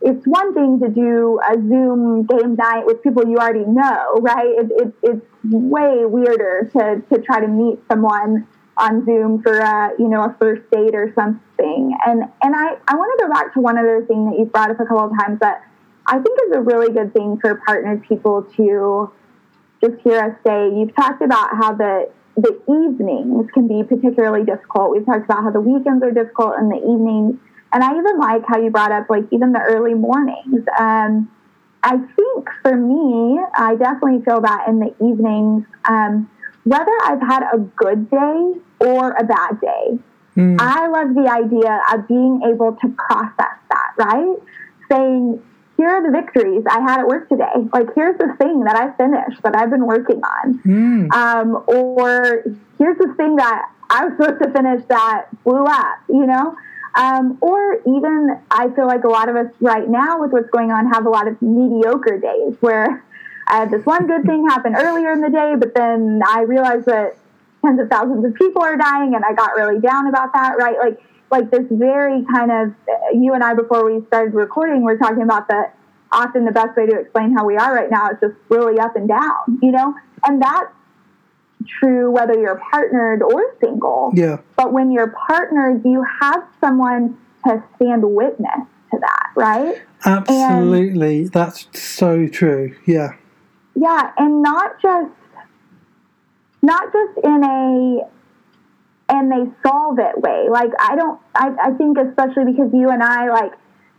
[0.00, 4.46] it's one thing to do a Zoom game night with people you already know, right?
[4.46, 8.46] It, it, it's way weirder to, to try to meet someone
[8.78, 11.96] on Zoom for a, you know, a first date or something.
[12.06, 14.70] And, and I, I want to go back to one other thing that you've brought
[14.70, 15.62] up a couple of times that
[16.06, 19.12] I think is a really good thing for partnered people to
[19.82, 20.70] just hear us say.
[20.74, 24.92] You've talked about how the the evenings can be particularly difficult.
[24.92, 27.36] We've talked about how the weekends are difficult and the evenings.
[27.72, 30.64] And I even like how you brought up like even the early mornings.
[30.78, 31.28] Um,
[31.82, 36.30] I think for me, I definitely feel that in the evenings, um,
[36.64, 39.98] whether I've had a good day or a bad day,
[40.60, 44.36] I love the idea of being able to process that, right?
[44.88, 45.42] Saying,
[45.76, 47.52] here are the victories I had at work today.
[47.72, 50.58] Like, here's the thing that I finished that I've been working on.
[50.60, 51.12] Mm.
[51.12, 52.44] Um, or
[52.78, 56.56] here's the thing that I was supposed to finish that blew up, you know?
[56.94, 60.70] Um, or even, I feel like a lot of us right now with what's going
[60.70, 63.04] on have a lot of mediocre days where
[63.46, 66.86] I had this one good thing happen earlier in the day, but then I realized
[66.86, 67.16] that
[67.64, 70.76] tens of thousands of people are dying and I got really down about that, right?
[70.78, 71.00] Like,
[71.30, 75.22] like this very kind of, uh, you and I, before we started recording, we're talking
[75.22, 75.76] about that
[76.10, 78.96] often the best way to explain how we are right now is just really up
[78.96, 79.94] and down, you know?
[80.26, 80.72] And that's
[81.66, 84.12] true whether you're partnered or single.
[84.14, 89.82] yeah But when you're partnered, you have someone to stand witness to that, right?
[90.04, 93.10] absolutely that's so true yeah
[93.74, 95.10] Yeah, and not just
[96.62, 98.08] not just in a
[99.10, 100.48] and they solve it way.
[100.50, 103.52] Like I don't, I, I think especially because you and I like,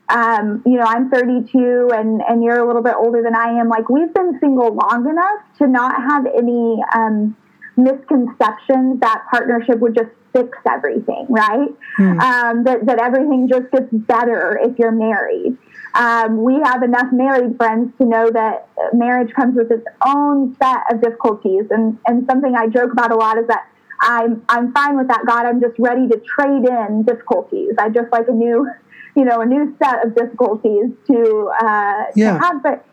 [0.10, 3.70] um, you know, I'm 32 and, and you're a little bit older than I am.
[3.70, 7.36] Like we've been single long enough to not have any, um,
[7.78, 11.70] misconceptions that partnership would just fix everything, right?
[11.98, 12.22] Mm.
[12.22, 15.58] Um, that, that everything just gets better if you're married.
[15.96, 20.84] Um, we have enough married friends to know that marriage comes with its own set
[20.92, 21.66] of difficulties.
[21.72, 23.68] And, and something I joke about a lot is that
[24.02, 25.46] I'm, I'm fine with that, God.
[25.46, 27.74] I'm just ready to trade in difficulties.
[27.78, 28.70] I just like a new,
[29.16, 32.34] you know, a new set of difficulties to, uh, yeah.
[32.34, 32.64] to have.
[32.64, 32.86] But,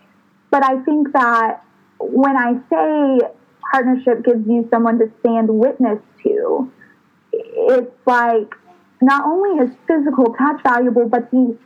[0.51, 1.63] but I think that
[1.99, 3.29] when I say
[3.73, 6.73] partnership gives you someone to stand witness to,
[7.33, 8.55] it's like
[9.03, 11.57] not only is physical touch valuable, but the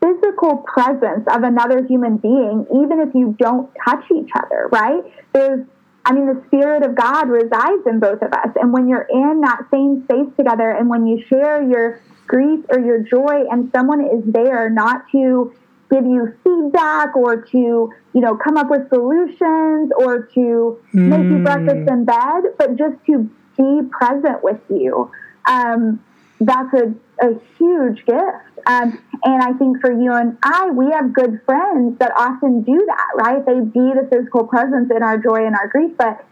[0.00, 5.02] physical presence of another human being, even if you don't touch each other, right?
[5.32, 5.66] There's,
[6.04, 8.48] I mean, the Spirit of God resides in both of us.
[8.56, 12.80] And when you're in that same space together and when you share your grief or
[12.80, 15.52] your joy and someone is there not to
[15.90, 21.08] give you feedback or to, you know, come up with solutions or to mm.
[21.08, 23.28] make you breakfast in bed, but just to
[23.58, 25.10] be present with you.
[25.46, 26.02] Um,
[26.40, 28.66] that's a, a huge gift.
[28.66, 32.84] Um, and I think for you and I, we have good friends that often do
[32.86, 33.44] that, right?
[33.44, 36.24] They be the physical presence in our joy and our grief, but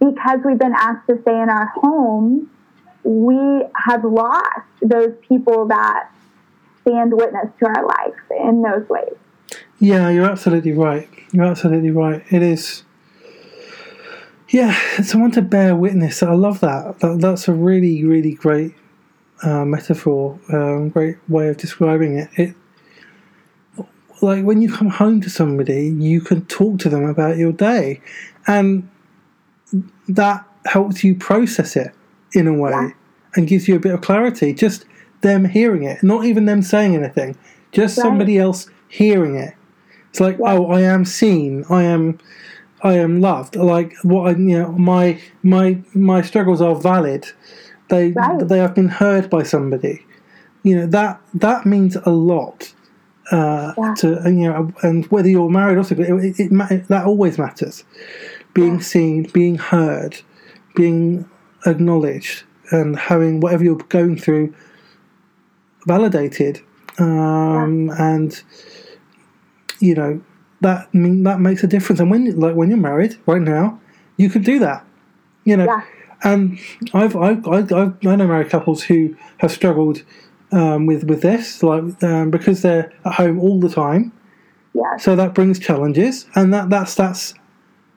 [0.00, 2.50] because we've been asked to stay in our home,
[3.04, 6.08] we have lost those people that
[6.82, 9.14] stand witness to our life in those ways.
[9.78, 11.08] Yeah, you're absolutely right.
[11.32, 12.22] You're absolutely right.
[12.30, 12.84] It is.
[14.48, 16.22] Yeah, someone to bear witness.
[16.22, 17.00] I love that.
[17.00, 18.74] that that's a really, really great
[19.42, 22.30] uh, metaphor, um, great way of describing it.
[22.36, 22.54] It
[24.22, 28.00] like when you come home to somebody, you can talk to them about your day,
[28.46, 28.88] and
[30.08, 31.92] that helps you process it
[32.32, 32.90] in a way yeah.
[33.34, 34.54] and gives you a bit of clarity.
[34.54, 34.84] Just
[35.22, 37.36] them hearing it, not even them saying anything,
[37.72, 38.02] just right.
[38.02, 39.54] somebody else hearing it.
[40.10, 40.52] It's like, yeah.
[40.52, 41.64] oh, I am seen.
[41.68, 42.18] I am.
[42.84, 43.54] I am loved.
[43.54, 47.26] Like what I, you know, my my my struggles are valid
[47.92, 48.48] they right.
[48.48, 50.04] they have been heard by somebody.
[50.62, 52.74] You know that that means a lot.
[53.30, 53.94] Uh, yeah.
[53.98, 57.84] To you know, and whether you're married or single, it, it, it, that always matters.
[58.54, 58.80] Being yeah.
[58.80, 60.20] seen, being heard,
[60.74, 61.28] being
[61.66, 64.54] acknowledged, and having whatever you're going through
[65.86, 66.60] validated,
[66.98, 68.14] um, yeah.
[68.14, 68.42] and
[69.80, 70.20] you know
[70.62, 72.00] that mean that makes a difference.
[72.00, 73.80] And when like when you're married right now,
[74.16, 74.84] you can do that.
[75.44, 75.82] You know,
[76.24, 76.58] and
[76.94, 80.02] I've, I've, I've, I've know married couples who have struggled
[80.52, 84.12] um, with with this, like um, because they're at home all the time.
[84.74, 84.96] Yeah.
[84.96, 87.34] So that brings challenges, and that that's that's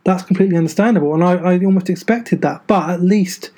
[0.04, 2.66] that's completely understandable, and I, I almost expected that.
[2.68, 3.52] But at least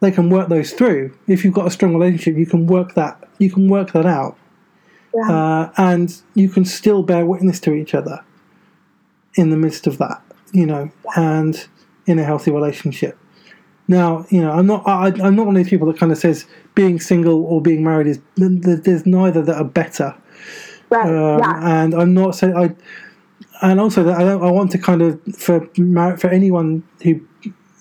[0.00, 1.16] they can work those through.
[1.26, 4.36] If you've got a strong relationship, you can work that you can work that out,
[5.14, 5.30] yeah.
[5.32, 8.24] uh, and you can still bear witness to each other
[9.34, 10.22] in the midst of that,
[10.52, 11.66] you know, and
[12.06, 13.18] in a healthy relationship.
[13.88, 14.86] Now, you know, I'm not.
[14.86, 17.82] I, am not one of these people that kind of says being single or being
[17.82, 18.20] married is.
[18.36, 20.14] There's neither that are better.
[20.90, 21.06] Right.
[21.06, 21.82] Um, yeah.
[21.82, 22.74] And I'm not saying I.
[23.60, 24.42] And also that I don't.
[24.42, 25.66] I want to kind of for
[26.16, 27.20] for anyone who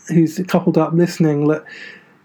[0.07, 1.63] who's coupled up listening that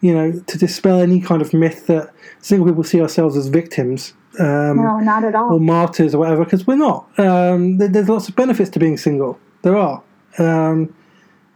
[0.00, 4.14] you know to dispel any kind of myth that single people see ourselves as victims.
[4.38, 5.54] Um, no, not at all.
[5.54, 7.06] Or martyrs or whatever, because we're not.
[7.18, 9.38] Um, there's lots of benefits to being single.
[9.62, 10.02] There are,
[10.38, 10.94] um,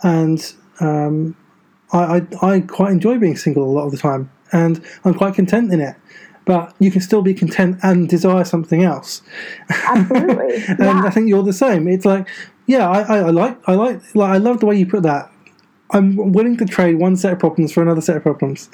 [0.02, 1.36] and um,
[1.92, 5.34] I, I, I quite enjoy being single a lot of the time, and I'm quite
[5.34, 5.96] content in it.
[6.46, 9.22] But you can still be content and desire something else.
[9.68, 11.02] Absolutely, and yeah.
[11.04, 11.86] I think you're the same.
[11.86, 12.28] It's like,
[12.66, 15.30] yeah, I, I, I like, I like, like, I love the way you put that.
[15.92, 18.70] I'm willing to trade one set of problems for another set of problems.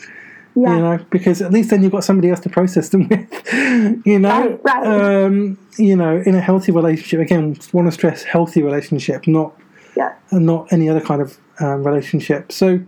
[0.54, 0.74] Yeah.
[0.74, 4.06] You know, because at least then you've got somebody else to process them with.
[4.06, 5.24] you know, right, right.
[5.24, 7.20] Um, you know, in a healthy relationship.
[7.20, 9.54] Again, want to stress healthy relationship, not
[9.96, 10.14] yeah.
[10.30, 12.52] and not any other kind of um, relationship.
[12.52, 12.80] So,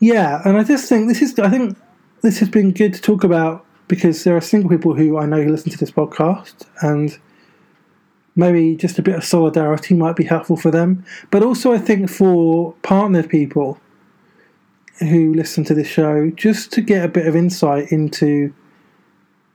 [0.00, 1.78] yeah, and I just think this is, I think
[2.22, 5.42] this has been good to talk about because there are single people who I know
[5.42, 7.18] who listen to this podcast and
[8.36, 11.04] maybe just a bit of solidarity might be helpful for them.
[11.30, 13.78] But also, I think for partnered people
[14.98, 18.52] who listen to this show, just to get a bit of insight into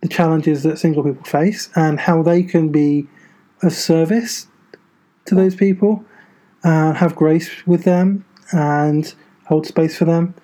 [0.01, 3.07] the challenges that single people face and how they can be
[3.63, 4.47] of service
[5.25, 6.03] to those people,
[6.63, 9.13] uh, have grace with them, and
[9.45, 10.35] hold space for them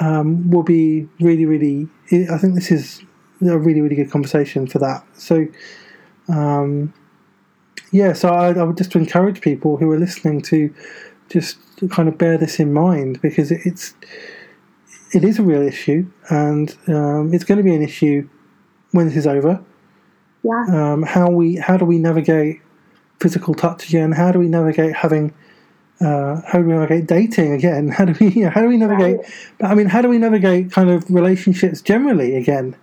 [0.00, 1.88] um, will be really, really.
[2.30, 3.02] I think this is
[3.42, 5.04] a really, really good conversation for that.
[5.14, 5.46] So,
[6.28, 6.92] um,
[7.92, 10.72] yeah, so I, I, would just encourage people who are listening to
[11.28, 11.58] just
[11.90, 13.94] kind of bear this in mind because it, it's
[15.12, 18.28] it is a real issue, and um, it's going to be an issue
[18.92, 19.62] when this is over.
[20.42, 20.64] Yeah.
[20.68, 22.60] Um, how we how do we navigate
[23.20, 24.12] physical touch again?
[24.12, 25.32] How do we navigate having
[26.00, 27.88] uh, how do we navigate dating again?
[27.96, 29.18] How do we you know, how do we navigate?
[29.18, 29.70] Right.
[29.70, 32.74] I mean, how do we navigate kind of relationships generally again?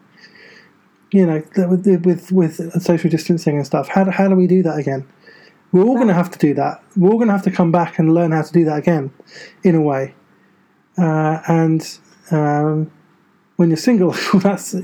[1.11, 3.87] You know, with with with social distancing and stuff.
[3.87, 5.07] How do, how do we do that again?
[5.71, 6.81] We're all going to have to do that.
[6.95, 9.11] We're all going to have to come back and learn how to do that again,
[9.63, 10.15] in a way.
[10.97, 11.99] Uh, and
[12.31, 12.91] um,
[13.57, 14.75] when you're single, that's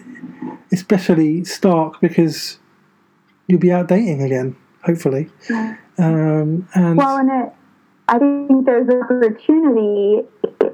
[0.72, 2.58] especially stark because
[3.48, 5.30] you'll be out dating again, hopefully.
[5.50, 5.78] Yeah.
[5.98, 7.54] Um, and Well, and it,
[8.08, 10.24] I think there's an opportunity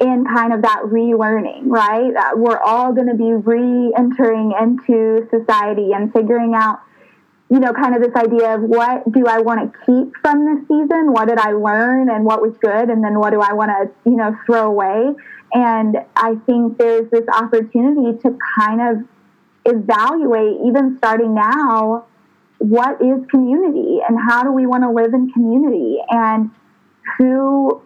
[0.01, 2.13] in kind of that relearning, right?
[2.13, 6.79] That we're all going to be re-entering into society and figuring out,
[7.51, 10.67] you know, kind of this idea of what do I want to keep from this
[10.67, 11.13] season?
[11.13, 12.89] What did I learn and what was good?
[12.89, 15.13] And then what do I want to, you know, throw away?
[15.53, 19.07] And I think there's this opportunity to kind of
[19.65, 22.05] evaluate, even starting now,
[22.59, 26.51] what is community and how do we want to live in community and
[27.17, 27.81] who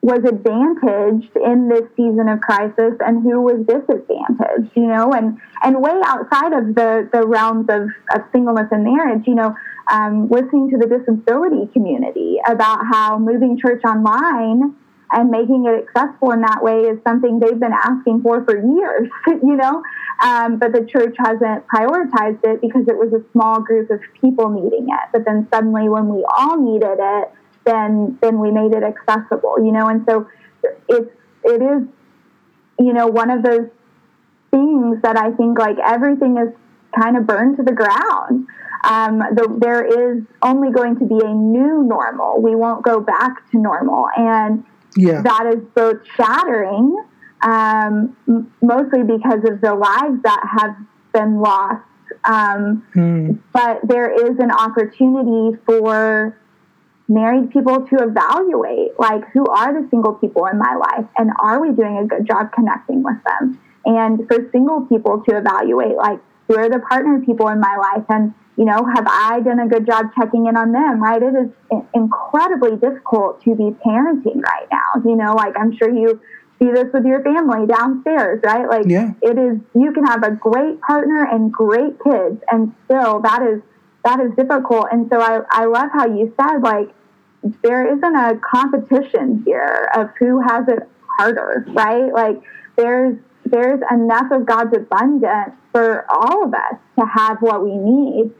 [0.00, 5.82] was advantaged in this season of crisis and who was disadvantaged, you know, and, and
[5.82, 9.54] way outside of the, the realms of, of singleness and marriage, you know,
[9.90, 14.74] um, listening to the disability community about how moving church online
[15.12, 19.08] and making it accessible in that way is something they've been asking for for years,
[19.26, 19.82] you know,
[20.22, 24.50] um, but the church hasn't prioritized it because it was a small group of people
[24.50, 25.08] needing it.
[25.12, 27.30] But then suddenly, when we all needed it,
[27.64, 29.88] then then we made it accessible, you know.
[29.88, 30.28] And so
[30.88, 31.10] it's
[31.44, 31.88] it is,
[32.78, 33.68] you know, one of those
[34.50, 36.52] things that I think like everything is
[36.98, 38.46] kind of burned to the ground.
[38.84, 42.40] Um, the, there is only going to be a new normal.
[42.40, 44.64] We won't go back to normal, and
[44.96, 46.96] yeah, that is both shattering,
[47.42, 48.16] um,
[48.62, 50.76] mostly because of the lives that have
[51.12, 51.82] been lost.
[52.24, 53.38] Um, Mm.
[53.52, 56.36] but there is an opportunity for
[57.06, 61.60] married people to evaluate like who are the single people in my life and are
[61.60, 66.18] we doing a good job connecting with them and for single people to evaluate like
[66.46, 69.68] who are the partner people in my life and you know have i done a
[69.68, 71.22] good job checking in on them right?
[71.22, 76.20] It is incredibly difficult to be parenting right now you know like i'm sure you
[76.58, 78.68] see this with your family downstairs right?
[78.68, 79.12] Like Yeah.
[79.22, 83.62] it is you can have a great partner and great kids and still that is
[84.04, 84.86] that is difficult.
[84.90, 86.90] And so i, I love how you said like
[87.62, 90.88] there isn't a competition here of who has it
[91.18, 92.12] harder right?
[92.12, 92.40] Like
[92.76, 98.32] there's there's enough of god's abundance for all of us to have what we need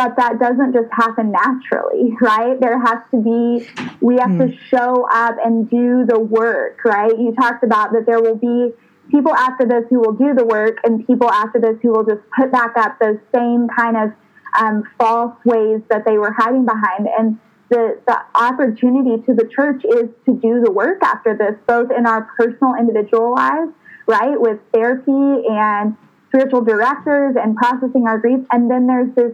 [0.00, 2.58] but that doesn't just happen naturally, right?
[2.58, 3.68] There has to be,
[4.00, 7.12] we have to show up and do the work, right?
[7.18, 8.72] You talked about that there will be
[9.10, 12.22] people after this who will do the work and people after this who will just
[12.34, 14.12] put back up those same kind of
[14.58, 17.06] um, false ways that they were hiding behind.
[17.18, 17.38] And
[17.68, 22.06] the, the opportunity to the church is to do the work after this, both in
[22.06, 23.70] our personal individual lives,
[24.06, 25.94] right, with therapy and
[26.28, 28.40] spiritual directors and processing our grief.
[28.50, 29.32] And then there's this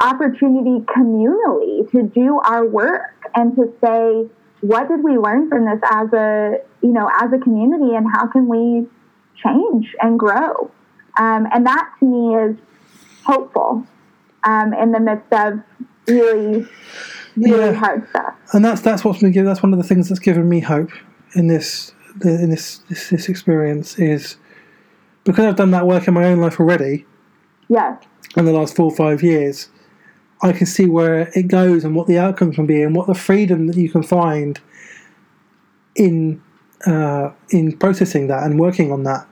[0.00, 4.28] opportunity communally to do our work and to say,
[4.60, 8.26] what did we learn from this as a, you know, as a community and how
[8.26, 8.86] can we
[9.42, 10.70] change and grow?
[11.18, 12.56] Um, and that to me is
[13.24, 13.86] hopeful
[14.44, 15.60] um, in the midst of
[16.08, 16.66] really,
[17.36, 17.72] really Yeah.
[17.72, 18.34] hard stuff.
[18.52, 19.46] and that's that's what's been given.
[19.46, 20.90] That's one of the things that's given me hope
[21.34, 21.92] in this
[22.24, 24.36] in this this, this experience is
[25.24, 27.06] because I've done that work in my own life already
[27.68, 28.02] Yes.
[28.36, 29.68] in the last four or five years.
[30.42, 33.14] I can see where it goes and what the outcome can be and what the
[33.14, 34.60] freedom that you can find
[35.94, 36.42] in
[36.86, 39.26] uh, in processing that and working on that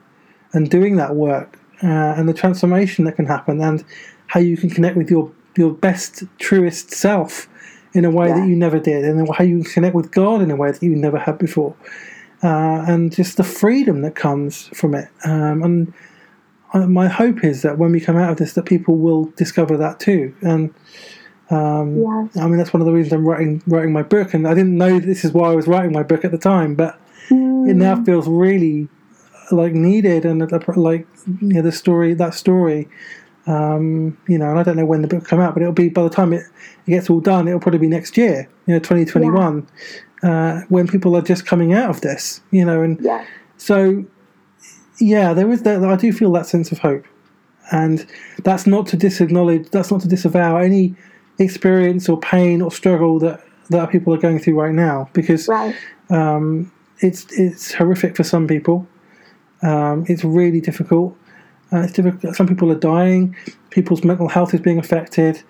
[0.53, 1.87] and doing that work uh,
[2.17, 3.83] and the transformation that can happen and
[4.27, 7.49] how you can connect with your your best truest self
[7.93, 8.39] in a way Yeah.
[8.39, 10.81] that you never did and how you can connect with God in a way that
[10.81, 11.75] you never had before
[12.41, 15.93] uh, and just the freedom that comes from it um, and
[16.79, 19.99] my hope is that when we come out of this that people will discover that
[19.99, 20.33] too.
[20.41, 20.73] And
[21.49, 22.37] um, Yes.
[22.37, 24.33] I mean that's one of the reasons I'm writing writing my book.
[24.33, 26.75] And I didn't know this is why I was writing my book at the time
[26.75, 26.99] but
[27.29, 28.87] it now feels really
[29.51, 31.07] like needed and uh, like
[31.41, 32.87] you know the story that story.
[33.47, 35.73] Um, you know and I don't know when the book will come out but it'll
[35.73, 36.43] be by the time it,
[36.85, 39.67] it gets all done it'll probably be next year you know 2021
[40.21, 43.25] uh, when people are just coming out of this you know and Yes.
[43.57, 44.05] so
[45.01, 47.05] yeah there is that I do feel that sense of hope
[47.71, 48.05] and
[48.43, 50.95] that's not to disacknowledge that's not to disavow any
[51.39, 55.75] experience or pain or struggle that that people are going through right now because Right.
[56.09, 58.85] um, it's it's horrific for some people.
[59.63, 61.15] Um, it's really difficult.
[61.71, 62.35] Uh, it's difficult.
[62.35, 63.35] Some people are dying.
[63.69, 65.41] People's mental health is being affected.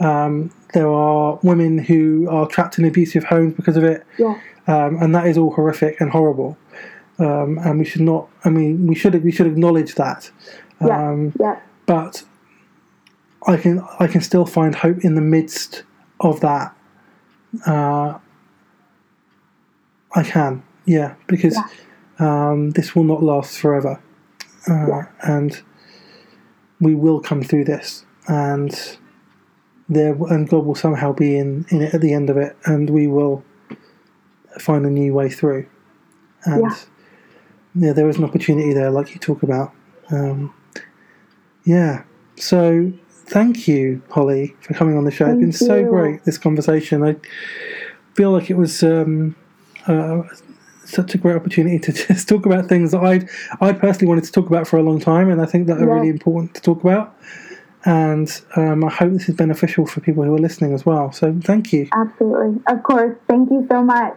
[0.00, 4.38] Um, there are women who are trapped in abusive homes because of it, Yeah.
[4.68, 6.56] um, and that is all horrific and horrible.
[7.18, 8.28] Um, and we should not.
[8.44, 10.30] I mean, we should we should acknowledge that.
[10.84, 11.08] Yeah.
[11.10, 11.58] Um, Yeah.
[11.86, 12.22] but
[13.46, 15.84] I can I can still find hope in the midst
[16.20, 16.74] of that.
[17.66, 18.18] Uh,
[20.14, 21.58] I can, yeah, because
[22.18, 24.00] um, this will not last forever,
[24.68, 25.02] uh, Yeah.
[25.22, 25.60] and
[26.80, 28.98] we will come through this, and
[29.88, 32.90] there and God will somehow be in in it at the end of it, and
[32.90, 33.42] we will
[34.58, 35.66] find a new way through,
[36.44, 36.74] and Yeah.
[37.76, 39.72] Yeah, there is an opportunity there, like you talk about.
[40.10, 40.54] Um,
[41.64, 42.04] yeah.
[42.36, 45.26] So thank you, Holly, for coming on the show.
[45.26, 47.02] it's been Thank so great this conversation.
[47.02, 47.16] I
[48.14, 49.36] feel like it was um,
[49.86, 50.22] uh,
[50.84, 53.28] such a great opportunity to just talk about things that I'd
[53.60, 55.86] I personally wanted to talk about for a long time, and I think that are
[55.86, 55.94] Yeah.
[55.94, 57.14] really important to talk about.
[57.84, 61.12] And um, I hope this is beneficial for people who are listening as well.
[61.12, 61.88] So thank you.
[61.92, 62.60] Absolutely.
[62.66, 63.16] Of course.
[63.28, 64.16] Thank you so much.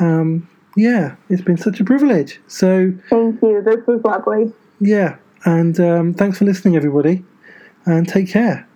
[0.00, 2.40] Um, yeah, it's been such a privilege.
[2.46, 3.62] So Thank you.
[3.62, 4.52] This was lovely.
[4.80, 7.24] yeah, and um, thanks for listening, everybody,
[7.86, 8.66] and take care.